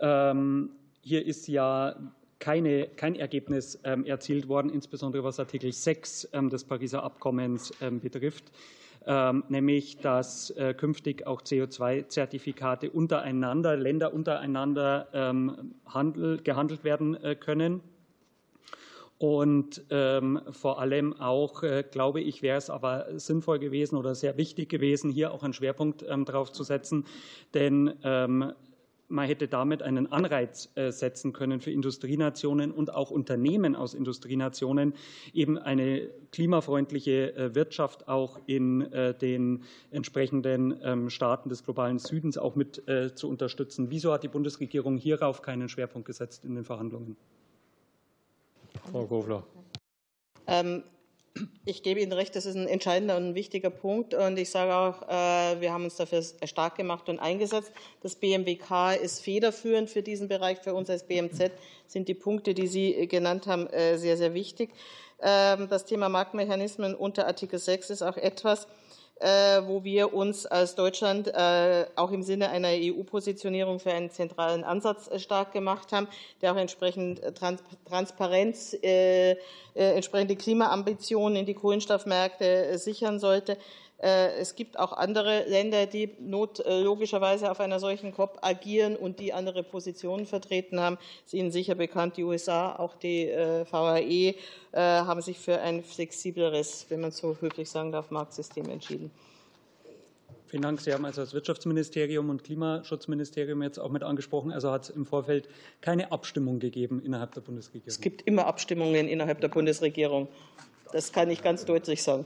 [0.00, 1.94] Hier ist ja
[2.44, 8.00] keine, kein Ergebnis ähm, erzielt worden, insbesondere was Artikel 6 ähm, des Pariser Abkommens ähm,
[8.00, 8.52] betrifft,
[9.48, 15.08] nämlich dass äh, künftig auch CO2-Zertifikate untereinander, Länder untereinander
[15.86, 17.82] handel, gehandelt werden äh, können.
[19.18, 19.82] Und
[20.50, 25.10] vor allem auch, äh, glaube ich, wäre es aber sinnvoll gewesen oder sehr wichtig gewesen,
[25.10, 27.04] hier auch einen Schwerpunkt drauf zu setzen.
[27.52, 27.94] Denn
[29.08, 34.94] man hätte damit einen Anreiz äh, setzen können für Industrienationen und auch Unternehmen aus Industrienationen,
[35.32, 42.38] eben eine klimafreundliche äh, Wirtschaft auch in äh, den entsprechenden ähm, Staaten des globalen Südens
[42.38, 42.82] auch mit
[43.14, 43.90] zu unterstützen.
[43.90, 47.16] Wieso hat die Bundesregierung hierauf keinen Schwerpunkt gesetzt in den Verhandlungen?
[48.90, 49.44] Frau Kofler.
[50.46, 50.82] Ähm,
[51.64, 54.14] ich gebe Ihnen recht, das ist ein entscheidender und ein wichtiger Punkt.
[54.14, 57.72] Und ich sage auch, äh, wir haben uns dafür stark gemacht und eingesetzt.
[58.02, 60.58] Das BMWK ist federführend für diesen Bereich.
[60.58, 61.50] Für uns als BMZ
[61.86, 64.70] sind die Punkte, die Sie genannt haben, äh, sehr, sehr wichtig.
[65.20, 68.68] Ähm, das Thema Marktmechanismen unter Artikel 6 ist auch etwas,
[69.20, 75.08] wo wir uns als Deutschland äh, auch im Sinne einer EU-Positionierung für einen zentralen Ansatz
[75.08, 76.08] äh, stark gemacht haben,
[76.42, 77.22] der auch entsprechend
[77.86, 78.76] Transparenz,
[79.74, 83.56] entsprechende Klimaambitionen in die Kohlenstoffmärkte sichern sollte.
[84.04, 88.96] Äh, es gibt auch andere Länder, die not, äh, logischerweise auf einer solchen COP agieren
[88.96, 90.98] und die andere Positionen vertreten haben.
[91.24, 94.34] Es ist Ihnen sicher bekannt, die USA, auch die äh, VAE
[94.76, 99.12] haben sich für ein flexibleres, wenn man so höflich sagen darf, Marktsystem entschieden.
[100.48, 100.80] Vielen Dank.
[100.80, 104.50] Sie haben also das Wirtschaftsministerium und Klimaschutzministerium jetzt auch mit angesprochen.
[104.50, 105.48] Also hat es im Vorfeld
[105.80, 107.86] keine Abstimmung gegeben innerhalb der Bundesregierung?
[107.86, 110.26] Es gibt immer Abstimmungen innerhalb der Bundesregierung.
[110.92, 112.24] Das kann ich ganz deutlich sagen.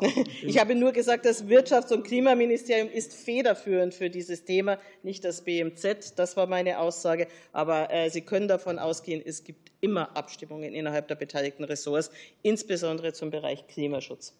[0.42, 5.42] Ich habe nur gesagt, das Wirtschafts- und Klimaministerium ist federführend für dieses Thema, nicht das
[5.42, 6.18] BMZ.
[6.18, 7.26] Das war meine Aussage.
[7.52, 12.10] Aber äh, Sie können davon ausgehen, es gibt immer Abstimmungen innerhalb der beteiligten Ressorts,
[12.42, 14.34] insbesondere zum Bereich Klimaschutz.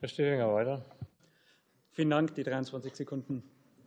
[0.00, 0.84] Herr Stehlinger, weiter.
[1.92, 2.34] Vielen Dank.
[2.34, 3.42] Die 23 Sekunden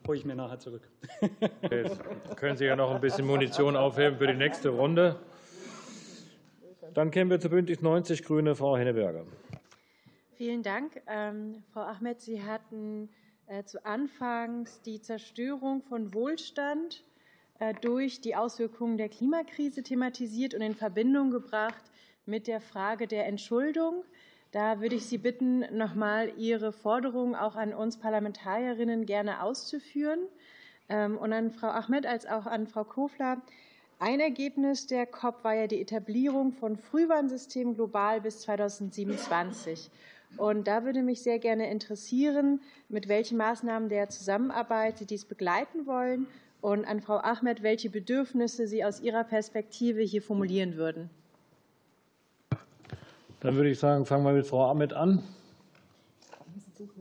[0.06, 0.88] hole ich mir nachher zurück.
[1.70, 2.00] Jetzt
[2.36, 5.16] können Sie ja noch ein bisschen Munition aufheben für die nächste Runde.
[6.94, 9.24] Dann kämen wir zu Bündnis 90 Grüne, Frau Henneberger.
[10.36, 11.00] Vielen Dank.
[11.06, 13.08] Ähm, Frau Ahmed, Sie hatten
[13.46, 17.04] äh, zu Anfangs die Zerstörung von Wohlstand
[17.58, 21.82] äh, durch die Auswirkungen der Klimakrise thematisiert und in Verbindung gebracht
[22.26, 24.04] mit der Frage der Entschuldung.
[24.52, 30.20] Da würde ich Sie bitten, noch mal Ihre Forderungen auch an uns Parlamentarierinnen gerne auszuführen
[30.90, 33.40] ähm, und an Frau Ahmed als auch an Frau Kofler.
[33.98, 39.90] Ein Ergebnis der COP war ja die Etablierung von Frühwarnsystemen global bis 2027.
[40.38, 45.86] Und da würde mich sehr gerne interessieren, mit welchen Maßnahmen der Zusammenarbeit Sie dies begleiten
[45.86, 46.26] wollen
[46.60, 51.10] und an Frau Ahmed, welche Bedürfnisse Sie aus Ihrer Perspektive hier formulieren würden.
[53.40, 55.22] Dann würde ich sagen, fangen wir mit Frau Ahmed an.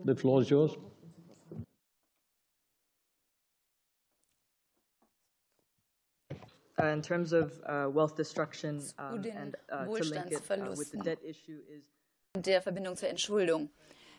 [0.05, 0.77] The floor is yours.
[6.77, 10.41] Uh, in terms of uh, wealth destruction and uh, to link it
[10.77, 11.94] with the debt issue is
[12.41, 13.69] der Verbindung zur Entschuldung.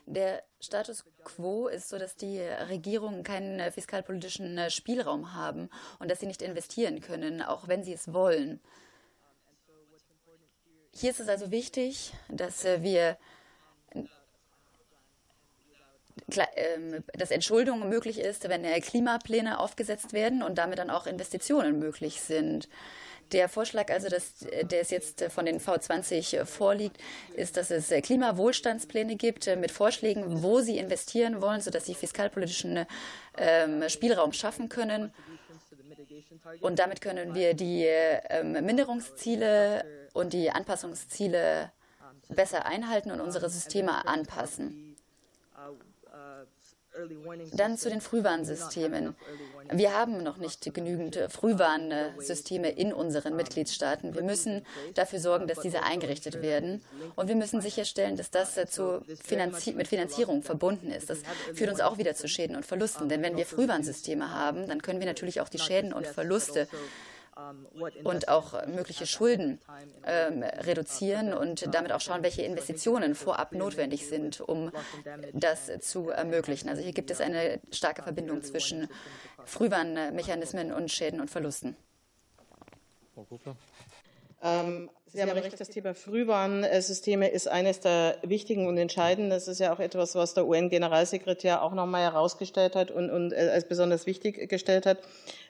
[0.06, 6.08] Der Status quo ist so, dass die Regierungen keinen äh, fiskalpolitischen äh, Spielraum haben und
[6.10, 8.60] dass sie nicht investieren können, auch wenn sie es wollen.
[10.94, 13.18] Hier ist es also wichtig, dass äh, wir
[16.56, 22.20] ähm, dass Entschuldung möglich ist, wenn Klimapläne aufgesetzt werden und damit dann auch Investitionen möglich
[22.20, 22.68] sind.
[23.32, 26.98] Der Vorschlag, also dass, der es jetzt von den V20 vorliegt,
[27.34, 32.86] ist, dass es Klimawohlstandspläne gibt mit Vorschlägen, wo sie investieren wollen, sodass sie fiskalpolitischen
[33.36, 35.12] ähm, Spielraum schaffen können.
[36.60, 41.72] Und damit können wir die ähm, Minderungsziele und die Anpassungsziele
[42.28, 44.85] besser einhalten und unsere Systeme anpassen.
[47.52, 49.14] Dann zu den Frühwarnsystemen.
[49.70, 54.14] Wir haben noch nicht genügend Frühwarnsysteme in unseren Mitgliedstaaten.
[54.14, 56.82] Wir müssen dafür sorgen, dass diese eingerichtet werden.
[57.14, 61.10] Und wir müssen sicherstellen, dass das zu Finanzi mit Finanzierung verbunden ist.
[61.10, 61.18] Das
[61.54, 63.08] führt uns auch wieder zu Schäden und Verlusten.
[63.08, 66.68] Denn wenn wir Frühwarnsysteme haben, dann können wir natürlich auch die Schäden und Verluste
[68.04, 69.60] und auch mögliche Schulden
[70.04, 74.72] ähm, reduzieren und damit auch schauen, welche Investitionen vorab notwendig sind, um
[75.32, 76.68] das zu ermöglichen.
[76.68, 78.88] Also hier gibt es eine starke Verbindung zwischen
[79.44, 81.76] Frühwarnmechanismen und Schäden und Verlusten.
[83.14, 83.56] Frau Kufler.
[84.46, 89.30] Ähm, Sie haben recht, das Thema Frühwarnsysteme ist eines der wichtigen und entscheidenden.
[89.30, 93.50] Das ist ja auch etwas, was der UN-Generalsekretär auch nochmal herausgestellt hat und, und äh,
[93.52, 94.98] als besonders wichtig gestellt hat.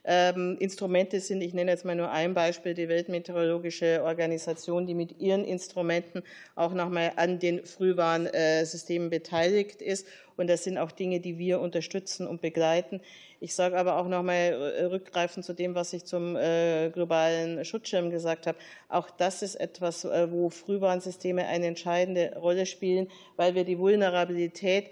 [0.05, 5.21] Ähm, Instrumente sind, ich nenne jetzt mal nur ein Beispiel, die Weltmeteorologische Organisation, die mit
[5.21, 6.23] ihren Instrumenten
[6.55, 10.07] auch nochmal an den Frühwarnsystemen beteiligt ist.
[10.37, 13.01] Und das sind auch Dinge, die wir unterstützen und begleiten.
[13.39, 18.11] Ich sage aber auch nochmal äh, rückgreifend zu dem, was ich zum äh, globalen Schutzschirm
[18.11, 18.57] gesagt habe.
[18.89, 24.91] Auch das ist etwas, äh, wo Frühwarnsysteme eine entscheidende Rolle spielen, weil wir die Vulnerabilität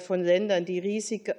[0.00, 1.32] von Ländern, die riesig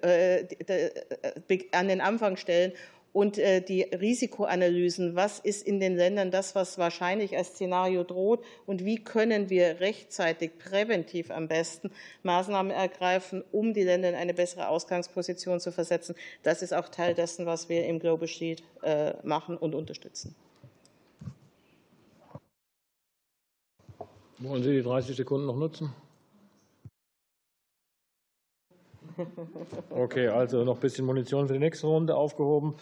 [1.74, 2.72] an den Anfang stellen
[3.14, 5.16] und äh, die Risikoanalysen.
[5.16, 8.44] Was ist in den Ländern das, was wahrscheinlich als Szenario droht?
[8.66, 11.92] Und wie können wir rechtzeitig, präventiv am besten
[12.24, 16.16] Maßnahmen ergreifen, um die Länder in eine bessere Ausgangsposition zu versetzen?
[16.44, 20.36] Das ist auch Teil dessen, was wir im Global Sheet äh, machen und unterstützen.
[24.38, 25.94] Wollen Sie die 30 Sekunden noch nutzen?
[29.90, 32.76] Okay, also noch ein bisschen Munition für die nächste Runde aufgehoben.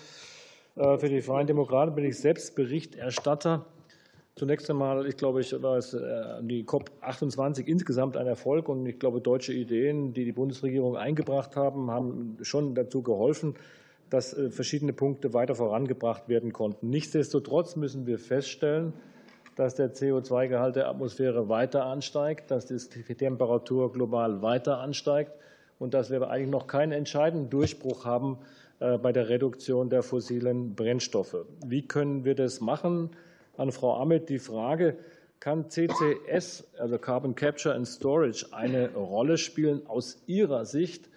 [0.76, 3.65] Äh, für die Freien Demokraten bin ich selbst Berichterstatter.
[4.36, 9.00] Zunächst einmal, ich glaube, ich war es äh, die COP28 insgesamt ein Erfolg und ich
[9.00, 13.56] glaube, deutsche Ideen, die die Bundesregierung eingebracht haben, haben schon dazu geholfen,
[14.12, 16.89] dass äh, verschiedene Punkte weiter vorangebracht werden konnten.
[16.89, 18.93] Nichtsdestotrotz müssen wir feststellen,
[19.56, 25.32] dass der CO2-Gehalt der Atmosphäre weiter ansteigt, dass die Temperatur global weiter ansteigt
[25.80, 28.40] und dass wir eigentlich noch keinen entscheidenden Durchbruch haben
[28.80, 31.46] äh, bei der Reduktion der fossilen Brennstoffe.
[31.66, 33.12] Wie können wir das machen?
[33.58, 34.98] An Frau Ahmed die Frage,
[35.40, 41.10] kann CCS, also Carbon Capture and Storage, eine Rolle spielen aus Ihrer Sicht?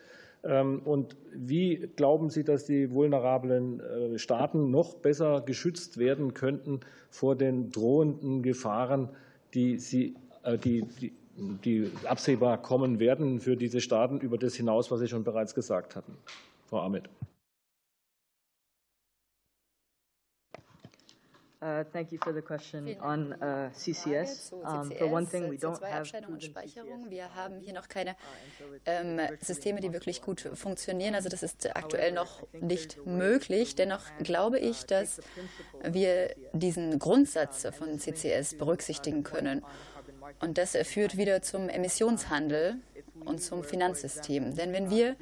[0.43, 6.81] Ähm, und wie glauben Sie, dass die vulnerablen äh, Staaten noch besser geschützt werden könnten
[7.11, 9.11] vor den drohenden Gefahren,
[9.55, 11.13] die, sie, äh, die, die
[11.65, 15.97] die absehbar kommen werden für diese Staaten über das hinaus, was Sie schon bereits gesagt
[15.97, 16.17] hatten.
[16.67, 17.09] Frau Ahmed.
[21.63, 24.55] Uh, thank you for the question on uh, CCS.
[24.65, 27.11] Um, for one thing, we don't have und Speicherung.
[27.11, 28.17] Wir haben hier noch keine
[28.87, 31.15] ähm, Systeme, die wirklich gut funktionieren.
[31.15, 33.75] Also das ist aktuell noch nicht möglich.
[33.75, 35.21] Dennoch glaube ich, dass
[35.85, 39.63] wir diesen Grundsatz von CCS berücksichtigen können.
[40.39, 42.77] Und das führt wieder zum Emissionshandel
[43.25, 44.55] und zum Finanzsystem.
[44.55, 45.17] Denn wenn wir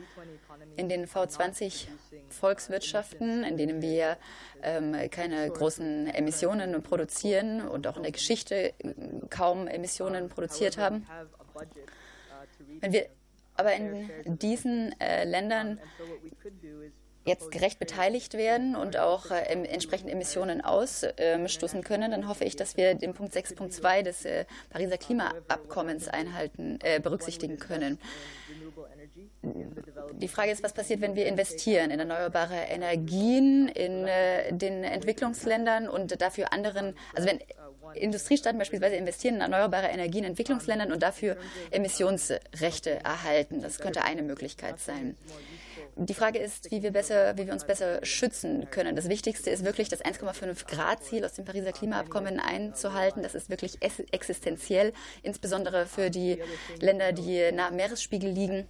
[0.77, 1.87] in den V20
[2.29, 4.17] Volkswirtschaften, in denen wir
[4.63, 8.75] ähm, keine großen Emissionen produzieren und auch in der Geschichte
[9.31, 11.07] kaum Emissionen produziert haben,
[12.81, 13.07] wenn wir
[13.55, 15.81] aber in diesen äh, Ländern
[17.29, 22.77] jetzt gerecht beteiligt werden und auch äh, entsprechend Emissionen ausstoßen können, dann hoffe ich, dass
[22.77, 27.99] wir den Punkt 6.2 des äh, Pariser Klimaabkommens einhalten, äh, berücksichtigen können.
[30.13, 35.89] Die Frage ist, was passiert, wenn wir investieren in erneuerbare Energien in äh, den Entwicklungsländern
[35.89, 37.39] und dafür anderen, also wenn
[37.95, 41.37] Industriestaaten beispielsweise investieren in erneuerbare Energien in Entwicklungsländern und dafür
[41.71, 43.63] Emissionsrechte erhalten.
[43.63, 45.17] Das könnte eine Möglichkeit sein.
[46.01, 48.95] Die Frage ist, wie wir, besser, wie wir uns besser schützen können.
[48.95, 53.25] Das Wichtigste ist wirklich, das 1,5 Grad Ziel aus dem Pariser Klimaabkommen einzuhalten.
[53.25, 54.93] Das ist wirklich existenziell,
[55.25, 56.41] insbesondere für die
[56.79, 58.69] Länder, die nah am Meeresspiegel liegen.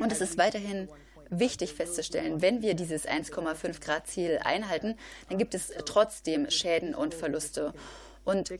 [0.00, 0.88] Und es ist weiterhin
[1.30, 4.96] wichtig festzustellen, wenn wir dieses 1,5 Grad Ziel einhalten,
[5.28, 7.74] dann gibt es trotzdem Schäden und Verluste.
[8.26, 8.50] Und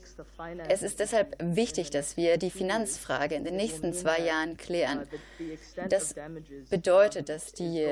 [0.69, 5.05] es ist deshalb wichtig, dass wir die Finanzfrage in den nächsten zwei Jahren klären.
[5.89, 6.15] Das
[6.69, 7.85] bedeutet, dass die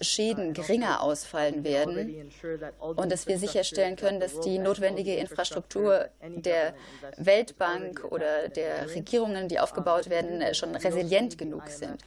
[0.00, 2.32] Schäden geringer ausfallen werden
[2.78, 6.74] und dass wir sicherstellen können, dass die notwendige Infrastruktur der
[7.18, 12.02] Weltbank oder der Regierungen, die aufgebaut werden, schon resilient genug sind.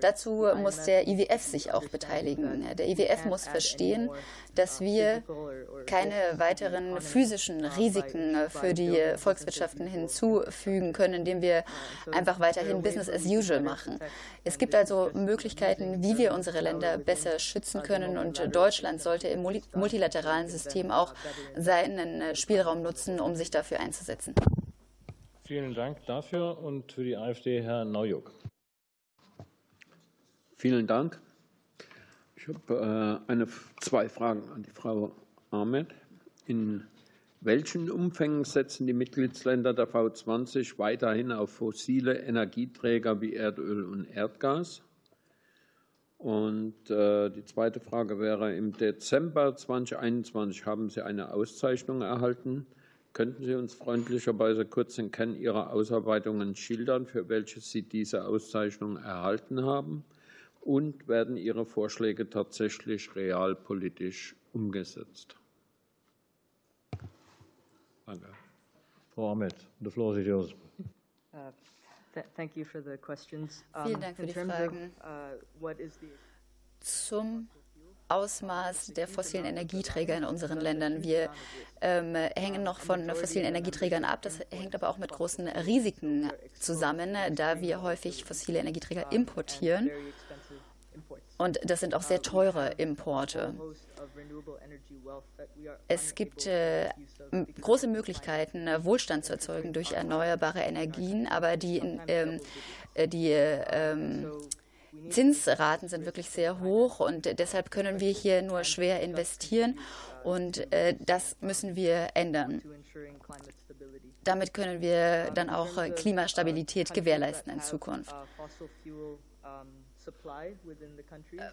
[0.00, 2.64] Dazu muss der IWF sich auch beteiligen.
[2.76, 4.10] Der IWF muss verstehen,
[4.54, 5.22] dass wir
[5.86, 11.64] keine weiteren physischen Risiken für die Volkswirtschaften hinzufügen können, indem wir
[12.12, 13.98] einfach weiterhin Business as usual machen.
[14.44, 19.42] Es gibt also Möglichkeiten, wie wir unsere Länder besser schützen können und Deutschland sollte im
[19.42, 21.14] multilateralen System auch
[21.56, 24.34] seinen Spielraum nutzen, um sich dafür einzusetzen.
[25.44, 28.32] Vielen Dank dafür und für die AfD Herr Naujuk.
[30.58, 31.20] Vielen Dank.
[32.34, 33.46] Ich habe äh, eine,
[33.82, 35.14] zwei Fragen an die Frau
[35.50, 35.88] Ahmed.
[36.46, 36.82] In
[37.42, 44.80] welchen Umfängen setzen die Mitgliedsländer der V20 weiterhin auf fossile Energieträger wie Erdöl und Erdgas?
[46.16, 52.66] Und äh, die zweite Frage wäre, im Dezember 2021 haben Sie eine Auszeichnung erhalten.
[53.12, 58.96] Könnten Sie uns freundlicherweise kurz den Kern Ihrer Ausarbeitungen schildern, für welche Sie diese Auszeichnung
[58.96, 60.02] erhalten haben?
[60.66, 65.36] Und werden Ihre Vorschläge tatsächlich realpolitisch umgesetzt?
[68.04, 68.26] Danke.
[69.14, 70.54] Frau Ahmed, the floor is yours.
[71.32, 71.52] Uh,
[72.34, 73.64] thank you for the questions.
[73.84, 74.92] Vielen Dank für die Fragen.
[75.60, 75.70] Uh,
[76.80, 77.48] Zum
[78.08, 81.02] Ausmaß der fossilen Energieträger in unseren Ländern.
[81.02, 81.28] Wir
[81.80, 84.22] ähm, hängen noch von fossilen Energieträgern ab.
[84.22, 89.90] Das hängt aber auch mit großen Risiken zusammen, da wir häufig fossile Energieträger importieren.
[91.38, 93.54] Und das sind auch sehr teure Importe.
[95.88, 96.88] Es gibt äh,
[97.60, 101.78] große Möglichkeiten, äh, Wohlstand zu erzeugen durch erneuerbare Energien, aber die,
[102.08, 102.40] ähm,
[102.94, 104.30] äh, die ähm,
[105.10, 109.78] Zinsraten sind wirklich sehr hoch und deshalb können wir hier nur schwer investieren
[110.24, 112.62] und äh, das müssen wir ändern.
[114.24, 118.14] Damit können wir dann auch äh, Klimastabilität gewährleisten in Zukunft.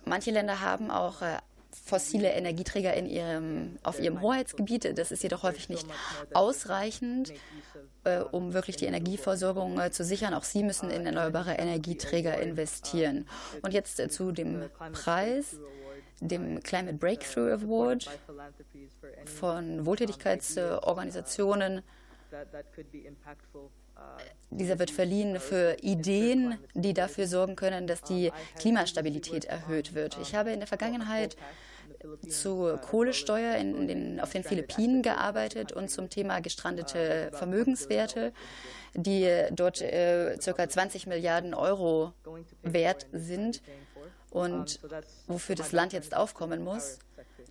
[0.05, 1.37] Manche Länder haben auch äh,
[1.73, 4.97] fossile Energieträger in ihrem, auf ihrem Hoheitsgebiet.
[4.97, 5.85] Das ist jedoch häufig nicht
[6.33, 7.33] ausreichend,
[8.03, 10.33] äh, um wirklich die Energieversorgung äh, zu sichern.
[10.33, 13.27] Auch sie müssen in erneuerbare Energieträger investieren.
[13.61, 15.57] Und jetzt äh, zu dem Preis,
[16.19, 18.09] dem Climate Breakthrough Award
[19.25, 21.81] von Wohltätigkeitsorganisationen.
[24.49, 30.17] Dieser wird verliehen für Ideen, die dafür sorgen können, dass die Klimastabilität erhöht wird.
[30.21, 31.35] Ich habe in der Vergangenheit
[32.27, 38.33] zu Kohlesteuer in den, auf den Philippinen gearbeitet und zum Thema gestrandete Vermögenswerte,
[38.93, 40.69] die dort äh, ca.
[40.69, 42.13] 20 Milliarden Euro
[42.61, 43.61] wert sind
[44.29, 44.79] und
[45.27, 46.99] wofür das Land jetzt aufkommen muss.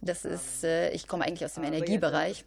[0.01, 2.45] Das ist, äh, ich komme eigentlich aus dem Energiebereich.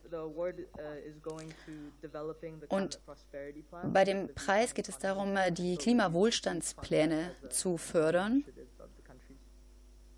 [2.70, 3.00] Und
[3.94, 8.44] bei dem Preis geht es darum, die Klimawohlstandspläne zu fördern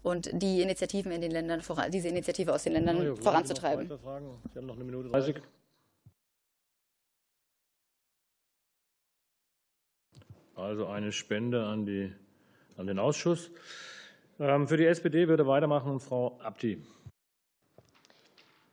[0.04, 1.62] und die Initiativen in den Ländern
[1.92, 3.88] diese Initiative aus den Ländern voranzutreiben.
[3.88, 5.42] Sie haben noch eine Minute 30.
[10.56, 12.12] Also eine Spende an, die,
[12.78, 13.52] an den Ausschuss.
[14.40, 16.84] Ähm, für die SPD würde weitermachen Frau Abdi.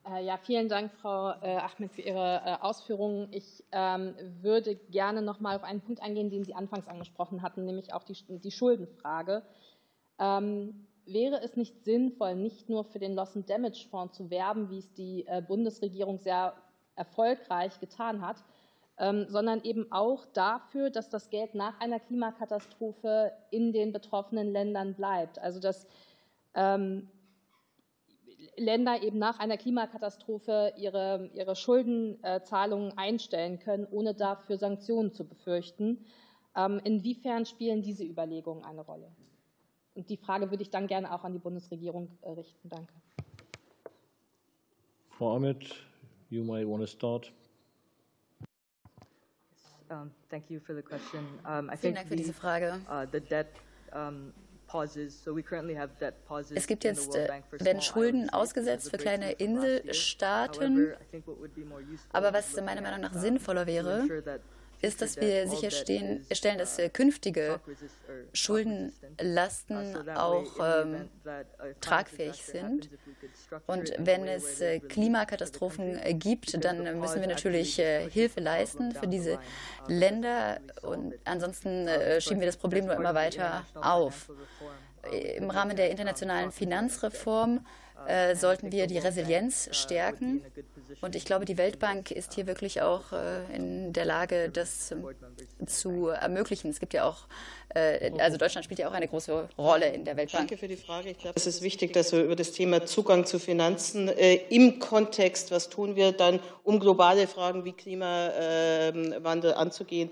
[0.06, 3.28] Äh, ja, vielen Dank, Frau äh, Ahmed, für Ihre äh, Ausführungen.
[3.30, 7.64] Ich ähm, würde gerne noch mal auf einen Punkt eingehen, den Sie anfangs angesprochen hatten,
[7.64, 9.42] nämlich auch die, Schuldenfrage.
[10.18, 14.70] Ähm, wäre es nicht sinnvoll, nicht nur für den Loss and Damage Fonds zu werben,
[14.70, 16.54] wie es die Bundesregierung sehr
[16.96, 18.36] erfolgreich getan hat,
[18.96, 24.94] ähm, sondern eben auch dafür, dass das Geld nach einer Klimakatastrophe in den betroffenen Ländern
[24.94, 25.38] bleibt.
[25.38, 25.86] Also dass
[28.56, 36.04] Länder eben nach einer Klimakatastrophe ihre, ihre Schuldenzahlungen einstellen können, ohne dafür Sanktionen zu befürchten.
[36.56, 39.10] Ähm, inwiefern spielen diese Überlegungen eine Rolle?
[39.94, 42.68] Und die Frage würde ich dann gerne auch an die Bundesregierung äh, richten.
[42.68, 42.92] Danke.
[45.10, 45.64] Frau Ahmed,
[46.30, 47.32] you might want to start.
[49.90, 51.20] Um, thank you for the question.
[51.44, 52.80] Um, I Vielen Dank für diese Frage.
[52.88, 53.48] Uh, the debt
[53.92, 54.32] um,
[56.54, 60.92] es gibt jetzt, äh, werden Schulden ausgesetzt für kleine Inselstaaten.
[62.12, 64.02] Aber was meiner Meinung nach sinnvoller wäre,
[64.84, 66.24] ist, dass wir sicherstellen,
[66.58, 67.60] dass äh, künftige
[68.32, 71.08] Schuldenlasten auch ähm,
[71.80, 72.90] tragfähig sind.
[73.66, 79.06] Und wenn es äh, Klimakatastrophen äh, gibt, dann müssen wir natürlich äh, Hilfe leisten für
[79.06, 79.38] diese
[79.88, 80.60] Länder.
[80.82, 81.88] Und ansonsten
[82.20, 84.30] schieben wir das Problem nur immer weiter auf.
[85.36, 87.64] Im Rahmen der internationalen Finanzreform
[88.06, 90.44] äh, sollten wir die Resilienz stärken.
[91.00, 95.04] Und ich glaube, die Weltbank ist hier wirklich auch äh, in der Lage, das ähm,
[95.66, 96.70] zu ermöglichen.
[96.70, 97.26] Es gibt ja auch,
[97.74, 100.48] äh, also Deutschland spielt ja auch eine große Rolle in der Weltbank.
[100.48, 101.10] Danke für die Frage.
[101.10, 105.50] Ich glaube, es ist wichtig, dass wir über das Thema Zugang zu Finanzen im Kontext,
[105.50, 110.10] was tun wir dann, um globale Fragen wie Klimawandel anzugehen,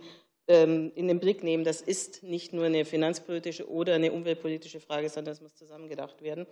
[0.49, 1.65] ähm, in den Blick nehmen.
[1.65, 6.47] Das ist nicht nur eine finanzpolitische oder eine umweltpolitische Frage, sondern es muss zusammengedacht werden.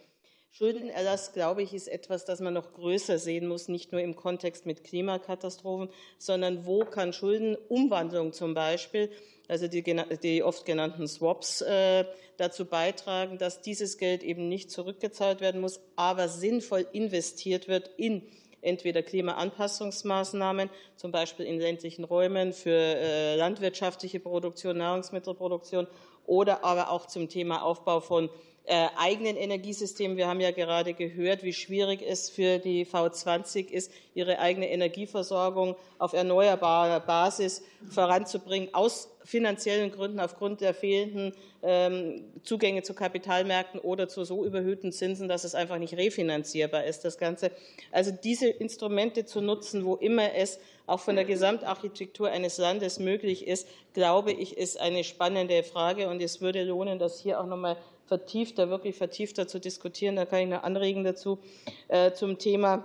[0.53, 4.67] Schuldenerlass, glaube ich, ist etwas, das man noch größer sehen muss, nicht nur im Kontext
[4.67, 9.11] mit Klimakatastrophen, sondern wo kann Schuldenumwandlung zum Beispiel,
[9.49, 9.83] also die,
[10.23, 12.05] die oft genannten Swaps, äh,
[12.37, 18.23] dazu beitragen, dass dieses Geld eben nicht zurückgezahlt werden muss, aber sinnvoll investiert wird in
[18.61, 25.87] entweder Klimaanpassungsmaßnahmen, zum Beispiel in ländlichen Räumen für äh, landwirtschaftliche Produktion, Nahrungsmittelproduktion
[26.27, 28.31] oder aber auch zum Thema Aufbau von
[28.71, 30.17] äh, eigenen Energiesystemen.
[30.17, 35.75] Wir haben ja gerade gehört, wie schwierig es für die V20 ist, ihre eigene Energieversorgung
[35.99, 41.33] auf erneuerbarer Basis voranzubringen, aus finanziellen Gründen, aufgrund der fehlenden
[41.65, 47.05] ähm, Zugänge zu Kapitalmärkten oder zu so überhöhten Zinsen, dass es einfach nicht refinanzierbar ist,
[47.05, 47.51] das Ganze.
[47.91, 53.49] Also diese Instrumente zu nutzen, wo immer es auch von der Gesamtarchitektur eines Landes möglich
[53.49, 56.09] ist, glaube ich, ist eine spannende Frage.
[56.09, 57.77] Und es würde lohnen, das hier auch nochmal
[58.11, 60.17] vertiefter, wirklich vertiefter zu diskutieren.
[60.17, 61.39] Da kann ich noch anregen dazu
[61.87, 62.85] äh, zum Thema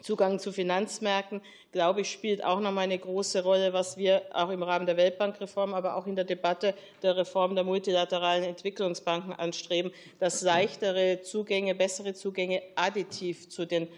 [0.00, 1.42] Zugang zu Finanzmärkten,
[1.72, 4.96] glaube ich, spielt auch noch mal eine große Rolle, was wir auch im Rahmen der
[4.96, 11.74] Weltbankreform, aber auch in der Debatte der Reform der multilateralen Entwicklungsbanken anstreben, dass leichtere Zugänge,
[11.74, 13.88] bessere Zugänge additiv zu den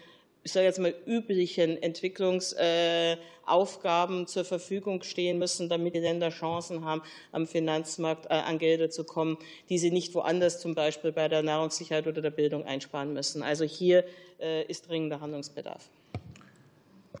[0.43, 7.03] ich sage jetzt mal, üblichen Entwicklungsaufgaben zur Verfügung stehen müssen, damit die Länder Chancen haben,
[7.31, 9.37] am Finanzmarkt äh, an Gelder zu kommen,
[9.69, 13.43] die sie nicht woanders, zum Beispiel bei der Nahrungssicherheit oder der Bildung, einsparen müssen.
[13.43, 14.05] Also hier
[14.39, 15.89] äh, ist dringender Handlungsbedarf.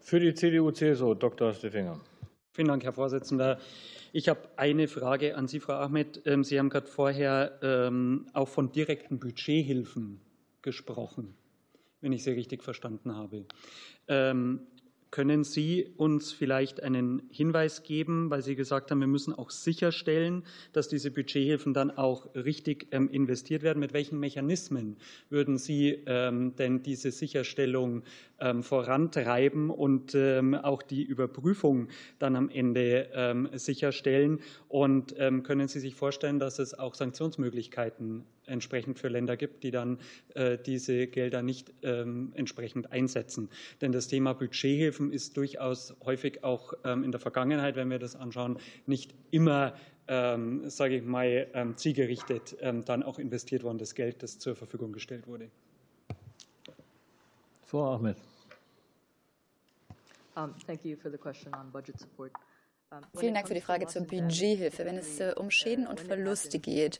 [0.01, 1.53] Für die CDU-CSU, Dr.
[1.53, 1.99] Steffinger.
[2.53, 3.59] Vielen Dank, Herr Vorsitzender.
[4.11, 6.23] Ich habe eine Frage an Sie, Frau Ahmed.
[6.25, 10.19] Ähm, sie haben gerade vorher ähm, auch von direkten Budgethilfen
[10.61, 11.35] gesprochen
[12.01, 13.45] wenn ich Sie richtig verstanden habe.
[14.07, 14.61] Ähm,
[15.11, 20.43] können Sie uns vielleicht einen Hinweis geben, weil Sie gesagt haben, wir müssen auch sicherstellen,
[20.71, 23.79] dass diese Budgethilfen dann auch richtig ähm, investiert werden?
[23.79, 24.97] Mit welchen Mechanismen
[25.31, 28.03] würden Sie ähm, denn diese Sicherstellung
[28.39, 31.87] ähm, vorantreiben und auch die Überprüfung
[32.19, 34.39] dann am Ende sicherstellen?
[34.67, 39.99] Und können Sie sich vorstellen, dass es auch Sanktionsmöglichkeiten entsprechend für Länder gibt, die dann
[40.35, 43.49] äh, diese Gelder nicht entsprechend einsetzen?
[43.81, 48.57] Denn das Thema Budgethilfen ist durchaus häufig auch in der Vergangenheit, wenn wir das anschauen,
[48.85, 49.73] nicht immer
[50.07, 55.49] sage ich mal, zielgerichtet dann auch investiert worden, das Geld, das zur Verfügung gestellt wurde.
[57.69, 58.17] Frau Ahmed.
[60.35, 62.31] Um, thank you for the question on budget support.
[63.15, 64.83] Vielen Dank für die Frage zur Budgethilfe.
[64.83, 66.99] Wenn es äh, um Schäden und Verluste geht,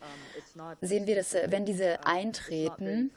[0.82, 3.10] sehen wir, dass, äh, wenn diese eintreten,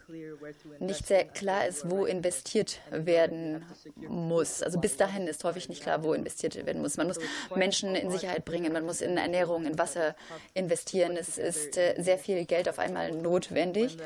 [0.79, 3.67] nicht sehr klar ist, wo investiert werden
[3.97, 4.63] muss.
[4.63, 6.97] Also bis dahin ist häufig nicht klar, wo investiert werden muss.
[6.97, 7.19] Man muss
[7.55, 10.15] Menschen in Sicherheit bringen, man muss in Ernährung, in Wasser
[10.55, 11.19] investieren.
[11.19, 13.99] Es ist äh, sehr viel Geld auf einmal notwendig.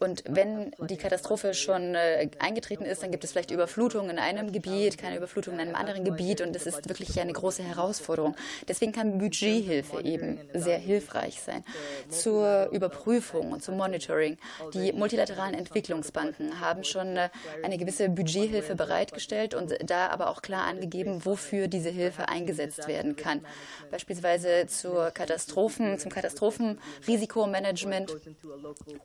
[0.00, 4.98] Und wenn die Katastrophe schon eingetreten ist, dann gibt es vielleicht Überflutungen in einem Gebiet,
[4.98, 6.40] keine Überflutung in einem anderen Gebiet.
[6.40, 8.36] Und es ist wirklich eine große große Herausforderung.
[8.68, 11.64] Deswegen kann Budgethilfe eben sehr hilfreich sein.
[12.08, 14.38] Zur Überprüfung und zum Monitoring.
[14.74, 17.30] Die multilateralen Entwicklungsbanken haben schon äh,
[17.62, 23.14] eine gewisse Budgethilfe bereitgestellt und da aber auch klar angegeben, wofür diese Hilfe eingesetzt werden
[23.16, 23.44] kann.
[23.90, 28.16] Beispielsweise zur Katastrophen, zum Katastrophenrisikomanagement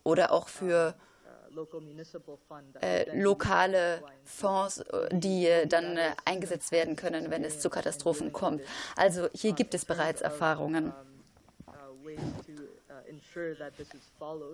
[0.03, 0.95] oder auch für
[2.82, 8.62] äh, lokale Fonds, äh, die äh, dann eingesetzt werden können, wenn es zu Katastrophen kommt.
[8.95, 10.93] Also hier gibt es bereits Erfahrungen.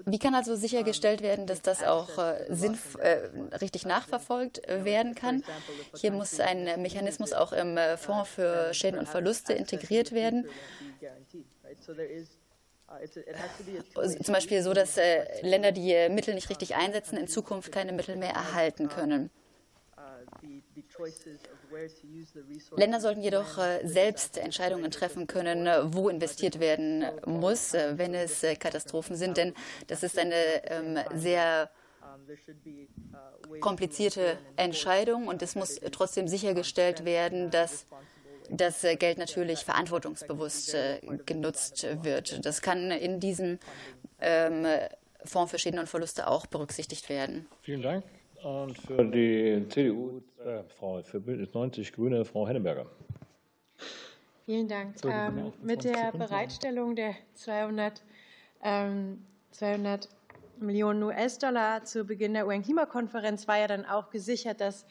[0.06, 5.44] Wie kann also sichergestellt werden, dass das auch äh, sinnf- äh, richtig nachverfolgt werden kann?
[5.96, 10.48] Hier muss ein Mechanismus auch im Fonds für Schäden und Verluste integriert werden.
[14.24, 17.92] Zum Beispiel so, dass äh, Länder, die äh, Mittel nicht richtig einsetzen, in Zukunft keine
[17.92, 19.30] Mittel mehr erhalten können.
[22.76, 29.16] Länder sollten jedoch äh, selbst Entscheidungen treffen können, wo investiert werden muss, wenn es Katastrophen
[29.16, 29.54] sind, denn
[29.88, 30.36] das ist eine
[30.66, 31.70] ähm, sehr
[33.60, 37.86] komplizierte Entscheidung und es muss trotzdem sichergestellt werden, dass
[38.52, 42.46] das äh, Geld natürlich verantwortungsbewusst äh, genutzt wird.
[42.46, 43.60] Das kann in diesem
[44.20, 44.66] ähm,
[45.24, 47.48] Fonds für Schäden und Verluste auch berücksichtigt werden.
[47.62, 48.04] Vielen Dank.
[48.44, 52.88] Und für die CDU, äh, Frau für Bündnis 90 Grüne, Frau Henneberger.
[54.46, 54.96] Vielen Dank.
[55.06, 58.02] Ähm, mit der Bereitstellung der 200,
[58.64, 60.10] ähm, 200
[60.60, 64.86] Millionen US-Dollar zu Beginn der UN-Klimakonferenz war ja dann auch gesichert, dass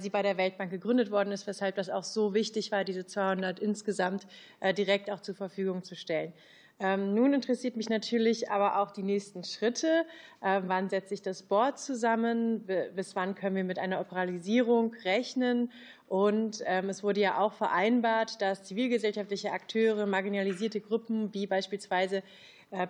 [0.00, 3.58] sie bei der Weltbank gegründet worden ist, weshalb das auch so wichtig war, diese 200
[3.58, 4.26] insgesamt
[4.60, 6.32] äh, direkt auch zur Verfügung zu stellen.
[6.78, 10.04] Ähm, nun interessiert mich natürlich aber auch die nächsten Schritte.
[10.40, 12.66] Äh, wann setzt sich das Board zusammen?
[12.96, 15.70] Bis wann können wir mit einer Operalisierung rechnen?
[16.08, 22.22] Und ähm, es wurde ja auch vereinbart, dass zivilgesellschaftliche Akteure, marginalisierte Gruppen wie beispielsweise äh,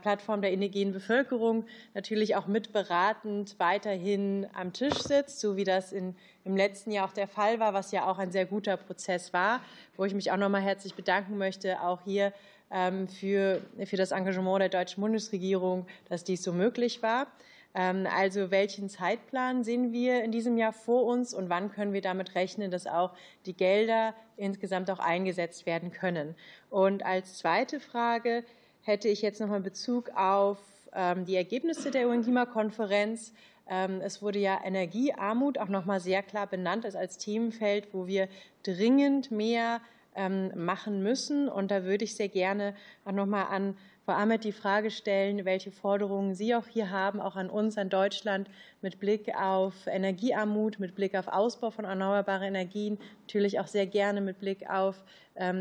[0.01, 1.65] Plattform der indigenen Bevölkerung
[1.95, 6.15] natürlich auch mitberatend weiterhin am Tisch sitzt, so wie das in,
[6.45, 9.61] im letzten Jahr auch der Fall war, was ja auch ein sehr guter Prozess war,
[9.97, 12.33] wo ich mich auch nochmal herzlich bedanken möchte, auch hier
[12.71, 17.27] ähm, für, für das Engagement der deutschen Bundesregierung, dass dies so möglich war.
[17.75, 22.03] Ähm, also welchen Zeitplan sehen wir in diesem Jahr vor uns und wann können wir
[22.03, 23.13] damit rechnen, dass auch
[23.47, 26.35] die Gelder insgesamt auch eingesetzt werden können?
[26.71, 28.45] Und als zweite Frage,
[28.83, 30.59] hätte ich jetzt nochmal Bezug auf
[30.95, 33.33] ähm, die Ergebnisse der UN-Klimakonferenz.
[33.69, 38.29] Ähm, es wurde ja Energiearmut auch nochmal sehr klar benannt als, als Themenfeld, wo wir
[38.63, 39.81] dringend mehr
[40.15, 41.49] ähm, machen müssen.
[41.49, 42.75] Und da würde ich sehr gerne
[43.05, 47.37] auch nochmal an Frau Ahmed die Frage stellen, welche Forderungen Sie auch hier haben, auch
[47.37, 52.99] an uns, an Deutschland, mit Blick auf Energiearmut, mit Blick auf Ausbau von erneuerbaren Energien,
[53.23, 55.05] natürlich auch sehr gerne mit Blick auf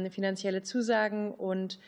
[0.10, 1.80] finanzielle Zusagen und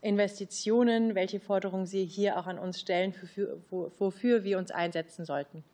[0.00, 3.14] Investitionen, welche Forderungen Sie hier auch an uns stellen,
[3.70, 5.64] wofür wir uns einsetzen sollten.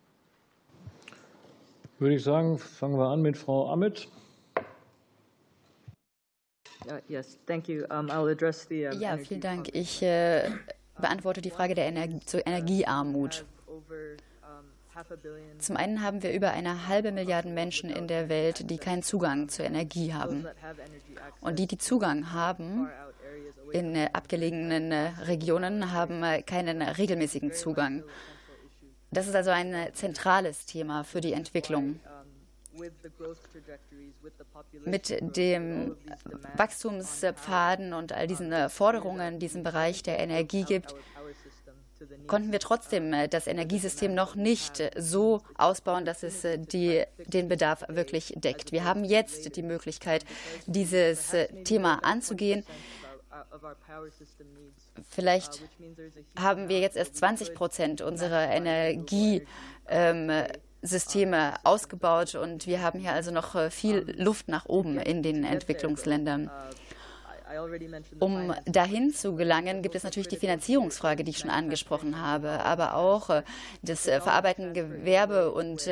[1.99, 4.09] Würde ich sagen, fangen wir an mit Frau Amit.
[7.09, 7.85] Yes, thank you.
[7.85, 9.69] I'll address the, ja, vielen Dank.
[9.73, 10.51] Ich äh,
[10.99, 13.45] beantworte die Frage der Energie, zur Energiearmut.
[15.59, 19.49] Zum einen haben wir über eine halbe Milliarde Menschen in der Welt, die keinen Zugang
[19.49, 20.47] zur Energie haben.
[21.41, 22.89] Und die, die Zugang haben,
[23.75, 28.05] in äh, abgelegenen äh, Regionen, haben äh, keinen regelmäßigen Zugang.
[29.11, 32.01] Das ist also ein zentrales Thema für die Entwicklung
[34.85, 35.97] mit dem
[36.57, 40.97] Wachstumspfaden und all diesen Forderungen in diesem Bereich der Energie gibt,
[42.27, 48.35] konnten wir trotzdem das Energiesystem noch nicht so ausbauen, dass es die, den Bedarf wirklich
[48.37, 48.73] deckt.
[48.73, 50.25] Wir haben jetzt die Möglichkeit,
[50.67, 51.33] dieses
[51.63, 52.65] Thema anzugehen.
[55.09, 55.63] Vielleicht
[56.39, 59.47] haben wir jetzt erst 20 Prozent unserer Energie.
[59.89, 60.31] Ähm,
[60.87, 65.43] Systeme ausgebaut und wir haben hier also noch äh, viel Luft nach oben in den
[65.43, 66.51] Entwicklungsländern.
[68.21, 72.95] Um dahin zu gelangen, gibt es natürlich die Finanzierungsfrage, die ich schon angesprochen habe, aber
[72.95, 73.43] auch äh,
[73.83, 75.89] das äh, verarbeitende Gewerbe und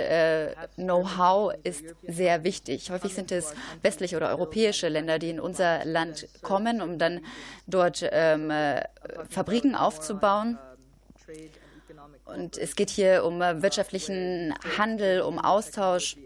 [0.77, 2.91] Know-how ist sehr wichtig.
[2.91, 7.21] Häufig sind es westliche oder europäische Länder, die in unser Land kommen, um dann
[7.67, 8.53] dort ähm,
[9.29, 10.59] Fabriken aufzubauen.
[12.25, 16.17] Und es geht hier um äh, wirtschaftlichen Handel, um Austausch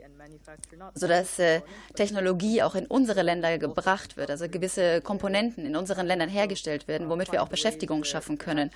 [0.94, 1.60] sodass äh,
[1.94, 7.08] Technologie auch in unsere Länder gebracht wird, also gewisse Komponenten in unseren Ländern hergestellt werden,
[7.08, 8.70] womit wir auch Beschäftigung schaffen können.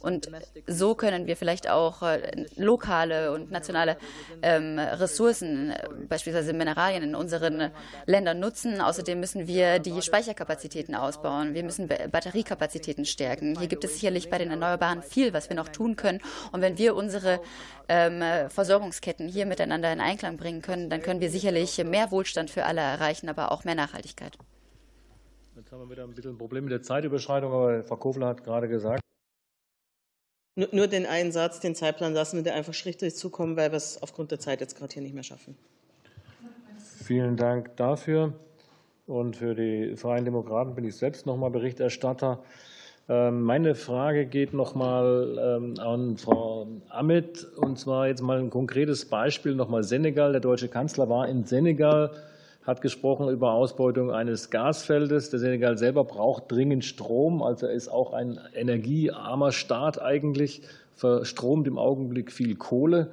[0.00, 0.30] Und
[0.66, 3.96] so können wir vielleicht auch äh, lokale und nationale
[4.42, 5.74] ähm, Ressourcen,
[6.08, 7.70] beispielsweise Mineralien in unseren
[8.06, 8.80] Ländern nutzen.
[8.80, 11.54] Außerdem müssen wir die Speicherkapazitäten ausbauen.
[11.54, 13.58] Wir müssen Batteriekapazitäten stärken.
[13.58, 16.20] Hier gibt es sicherlich bei den Erneuerbaren viel, was wir noch tun können.
[16.52, 17.40] Und wenn wir unsere
[17.88, 22.64] ähm, Versorgungsketten hier miteinander in Einklang bringen können, dann können wir sicherlich mehr Wohlstand für
[22.64, 24.36] alle erreichen, aber auch mehr Nachhaltigkeit.
[25.56, 28.44] Jetzt haben wir wieder ein bisschen ein Problem mit der Zeitüberschreitung, aber Frau Kofler hat
[28.44, 29.02] gerade gesagt.
[30.54, 34.02] Nur den einen Satz, den Zeitplan lassen wir dir einfach schriftlich zukommen, weil wir es
[34.02, 35.56] aufgrund der Zeit jetzt gerade hier nicht mehr schaffen.
[37.02, 38.34] Vielen Dank dafür.
[39.06, 42.42] Und für die Freien Demokraten bin ich selbst noch mal Berichterstatter.
[43.12, 48.48] Ähm, meine Frage geht noch mal ähm, an Frau Amit, und zwar jetzt mal ein
[48.48, 50.32] konkretes Beispiel, noch mal Senegal.
[50.32, 52.12] Der deutsche Kanzler war in Senegal,
[52.66, 55.28] hat gesprochen über Ausbeutung eines Gasfeldes.
[55.28, 60.62] Der Senegal selber braucht dringend Strom, also er ist auch ein energiearmer Staat eigentlich,
[60.94, 63.12] verstromt im Augenblick viel Kohle.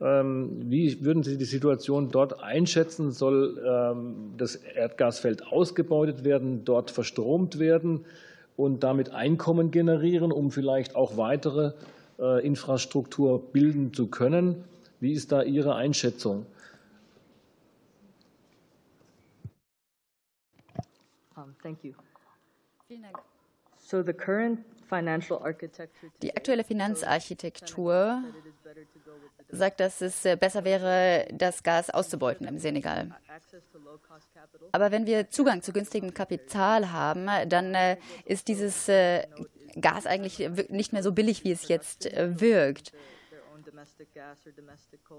[0.00, 3.10] Ähm, wie würden Sie die Situation dort einschätzen?
[3.10, 3.58] Soll
[4.36, 8.04] das Erdgasfeld ausgebeutet werden, dort verstromt werden?
[8.56, 11.72] Und damit Einkommen generieren, um vielleicht auch weitere
[12.18, 14.64] äh, Infrastruktur bilden zu können.
[15.00, 16.46] Wie ist da Ihre Einschätzung?
[21.62, 21.92] Thank you.
[22.88, 23.18] Vielen Dank.
[23.78, 24.60] So the current
[26.22, 28.22] die aktuelle Finanzarchitektur
[29.48, 33.10] sagt, dass es äh, besser wäre, das Gas auszubeuten im Senegal.
[34.72, 39.26] Aber wenn wir Zugang zu günstigem Kapital haben, dann äh, ist dieses äh,
[39.80, 42.92] Gas eigentlich nicht mehr so billig, wie es jetzt wirkt.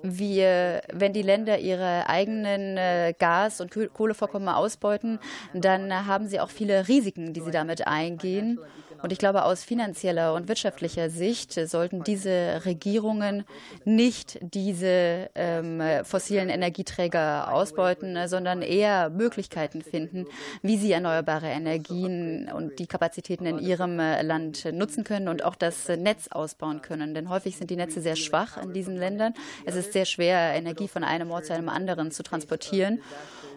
[0.04, 5.20] Wir, wenn die Länder ihre eigenen Gas- und Kohlevorkommen ausbeuten,
[5.54, 8.60] dann haben sie auch viele Risiken, die sie damit eingehen.
[9.02, 13.46] Und ich glaube, aus finanzieller und wirtschaftlicher Sicht sollten diese Regierungen
[13.84, 20.28] nicht diese ähm, fossilen Energieträger ausbeuten, sondern eher Möglichkeiten finden,
[20.62, 25.88] wie sie erneuerbare Energien und die Kapazitäten in ihrem Land nutzen können und auch das
[25.88, 27.14] Netz ausbauen können.
[27.16, 29.34] Denn häufig sind die Netze sehr schwach in diesen Ländern.
[29.66, 33.02] Es ist sehr schwer, Energie von einem Ort zu einem anderen zu transportieren.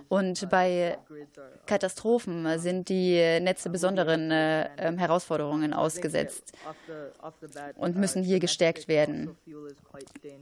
[0.08, 0.98] Und bei
[1.66, 6.52] Katastrophen sind die Netze besonderen äh, ähm, Herausforderungen ausgesetzt
[7.76, 9.36] und müssen hier gestärkt werden.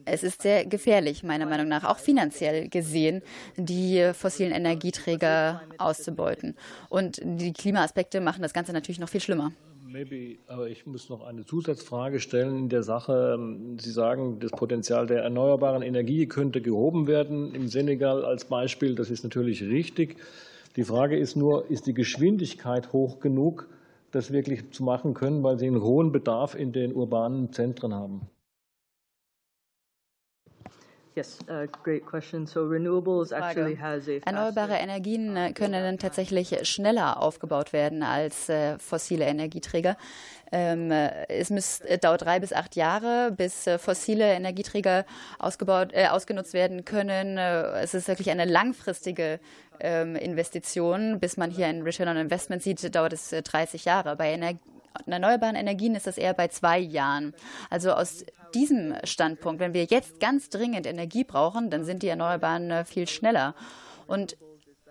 [0.05, 3.22] Es ist sehr gefährlich, meiner Meinung nach, auch finanziell gesehen,
[3.57, 6.57] die fossilen Energieträger auszubeuten.
[6.88, 9.53] Und die Klimaaspekte machen das Ganze natürlich noch viel schlimmer.
[9.93, 13.38] Maybe, aber ich muss noch eine Zusatzfrage stellen in der Sache.
[13.78, 18.95] Sie sagen, das Potenzial der erneuerbaren Energie könnte gehoben werden im Senegal als Beispiel.
[18.95, 20.16] Das ist natürlich richtig.
[20.76, 23.68] Die Frage ist nur, ist die Geschwindigkeit hoch genug,
[24.12, 28.30] das wirklich zu machen können, weil sie einen hohen Bedarf in den urbanen Zentren haben?
[31.14, 32.46] Yes, uh, great question.
[32.46, 38.78] So renewables actually has a Erneuerbare Energien äh, können tatsächlich schneller aufgebaut werden als äh,
[38.78, 39.98] fossile Energieträger.
[40.50, 45.04] Ähm, äh, es muss, dauert drei bis acht Jahre, bis fossile Energieträger
[45.38, 47.36] ausgebaut, ausgenutzt werden können.
[47.36, 49.38] Es ist wirklich eine langfristige
[49.80, 51.20] ähm, Investition.
[51.20, 54.16] Bis man hier ein Return on Investment sieht, dauert es 30 Jahre.
[54.16, 54.60] Bei Energie
[55.07, 57.34] erneuerbaren Energien ist das eher bei zwei Jahren.
[57.70, 58.24] Also aus
[58.55, 63.09] diesem Standpunkt, wenn wir jetzt ganz dringend Energie brauchen, dann sind die Erneuerbaren äh, viel
[63.09, 63.55] schneller.
[64.07, 64.36] Und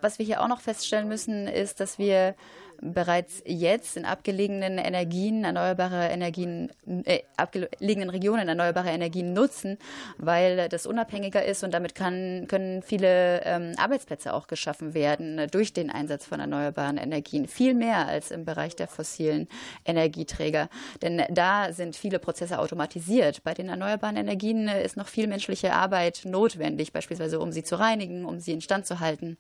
[0.02, 2.36] was wir hier auch noch feststellen müssen, ist, dass wir
[2.82, 6.72] bereits jetzt in abgelegenen Energien erneuerbare Energien,
[7.06, 9.78] äh, abgelegenen Regionen erneuerbare Energien nutzen,
[10.18, 15.74] weil das unabhängiger ist und damit kann, können viele ähm, Arbeitsplätze auch geschaffen werden durch
[15.74, 17.48] den Einsatz von erneuerbaren Energien.
[17.48, 19.48] Viel mehr als im Bereich der fossilen
[19.86, 20.68] Energieträger.
[21.02, 23.44] Denn da sind viele Prozesse automatisiert.
[23.44, 28.26] Bei den erneuerbaren Energien ist noch viel menschliche Arbeit notwendig, beispielsweise um sie zu reinigen,
[28.26, 29.38] um sie instand zu halten.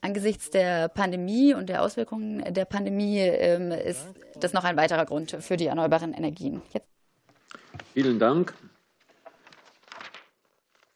[0.00, 4.06] Angesichts der Pandemie und der Auswirkungen der Pandemie ähm, ist
[4.38, 6.62] das noch ein weiterer Grund für die erneuerbaren Energien.
[6.72, 6.86] Jetzt.
[7.92, 8.54] Vielen Dank.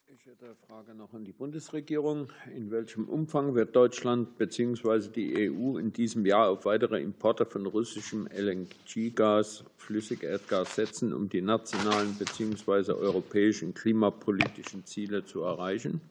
[0.07, 2.29] Ich hätte eine Frage noch an die Bundesregierung.
[2.55, 5.09] In welchem Umfang wird Deutschland bzw.
[5.09, 11.41] die EU in diesem Jahr auf weitere Importe von russischem LNG-Gas, Flüssigerdgas setzen, um die
[11.41, 12.91] nationalen bzw.
[12.93, 16.01] europäischen klimapolitischen Ziele zu erreichen?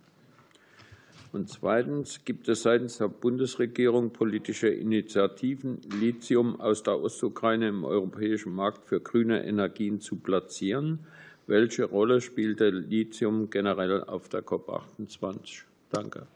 [1.33, 8.53] Und zweitens gibt es seitens der Bundesregierung politische Initiativen, Lithium aus der Ostukraine im europäischen
[8.53, 11.01] Markt für grüne Energien zu platzieren.
[11.47, 15.63] Welche Rolle spielte Lithium generell auf der COP28?
[15.91, 16.27] Danke.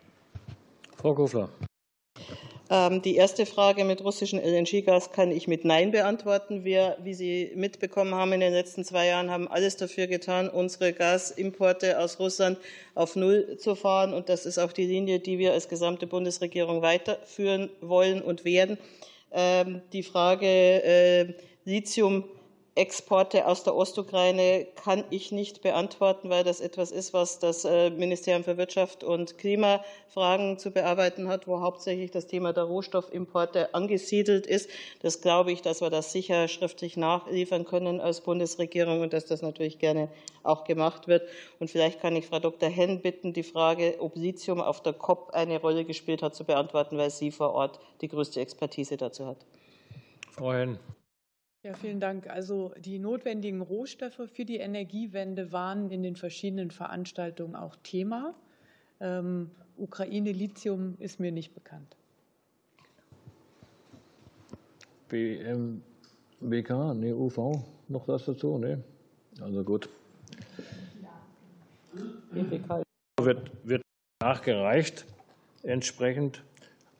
[0.97, 1.49] Frau Kofler.
[2.71, 6.65] Ähm, die erste Frage mit russischem LNG-Gas kann ich mit Nein beantworten.
[6.65, 10.95] Wir, wie Sie mitbekommen haben, in den letzten zwei Jahren haben alles dafür getan, unsere
[10.95, 12.59] Gasimporte aus Russland
[12.95, 14.15] auf Null zu fahren.
[14.15, 18.79] Und das ist auch die Linie, die wir als gesamte Bundesregierung weiterführen wollen und werden.
[19.31, 21.35] Ähm, die Frage äh,
[21.67, 22.25] Lithium
[22.77, 27.91] Exporte aus der Ostukraine kann ich nicht beantworten, weil das etwas ist, was das äh,
[27.91, 34.49] Ministerium für Wirtschaft und Klimafragen zu bearbeiten hat, wo hauptsächlich das Thema der Rohstoffimporte angesiedelt
[34.49, 34.68] ist.
[35.03, 39.41] Das glaube ich, dass wir das sicher schriftlich nachliefern können als Bundesregierung und dass das
[39.41, 40.09] natürlich gerne
[40.43, 41.29] auch gemacht wird.
[41.61, 42.68] Und vielleicht kann ich Frau Dr.
[42.68, 46.99] Henn bitten, die Frage, ob Lithium auf der COP eine Rolle gespielt hat, zu beantworten,
[46.99, 49.39] weil sie vor Ort die größte Expertise dazu hat.
[50.33, 50.81] Frau Henn.
[51.65, 52.29] Ja, vielen Dank.
[52.29, 58.35] Also die notwendigen Rohstoffe für die Energiewende waren in den verschiedenen Veranstaltungen auch Thema.
[59.01, 61.97] Ähm, Ukraine Lithium ist mir nicht bekannt.
[65.09, 65.81] BMWK,
[66.97, 68.59] ne, UV, noch was dazu?
[68.59, 68.85] Ne?
[69.41, 69.89] Also gut.
[73.23, 73.83] Wird, wird
[74.23, 75.07] nachgereicht.
[75.62, 76.45] Entsprechend.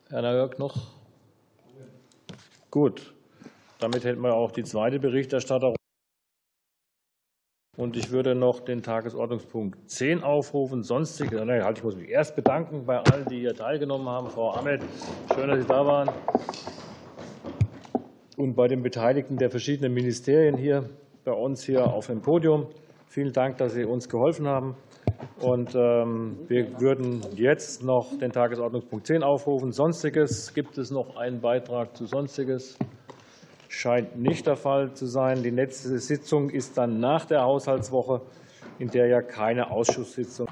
[0.09, 0.95] Herr Jörg noch?
[2.71, 3.14] Gut.
[3.85, 5.77] Damit hätten wir auch die zweite Berichterstattung.
[7.77, 10.83] Und ich würde noch den Tagesordnungspunkt 10 aufrufen.
[10.83, 14.31] Sonstige, halt, ich muss mich erst bedanken bei allen, die hier teilgenommen haben.
[14.31, 14.81] Frau Ahmed,
[15.35, 16.09] schön, dass Sie da waren.
[18.39, 20.89] Und bei den Beteiligten der verschiedenen Ministerien hier
[21.23, 22.69] bei uns hier auf dem Podium.
[23.07, 24.77] Vielen Dank, dass Sie uns geholfen haben.
[25.43, 29.73] Und ähm, wir würden jetzt noch den Tagesordnungspunkt 10 aufrufen.
[29.73, 30.55] Sonstiges.
[30.55, 32.79] Gibt es noch einen Beitrag zu Sonstiges?
[33.75, 35.43] Scheint nicht der Fall zu sein.
[35.43, 38.23] Die nächste Sitzung ist dann nach der Haushaltswoche,
[38.79, 40.49] in der ja keine Ausschusssitzung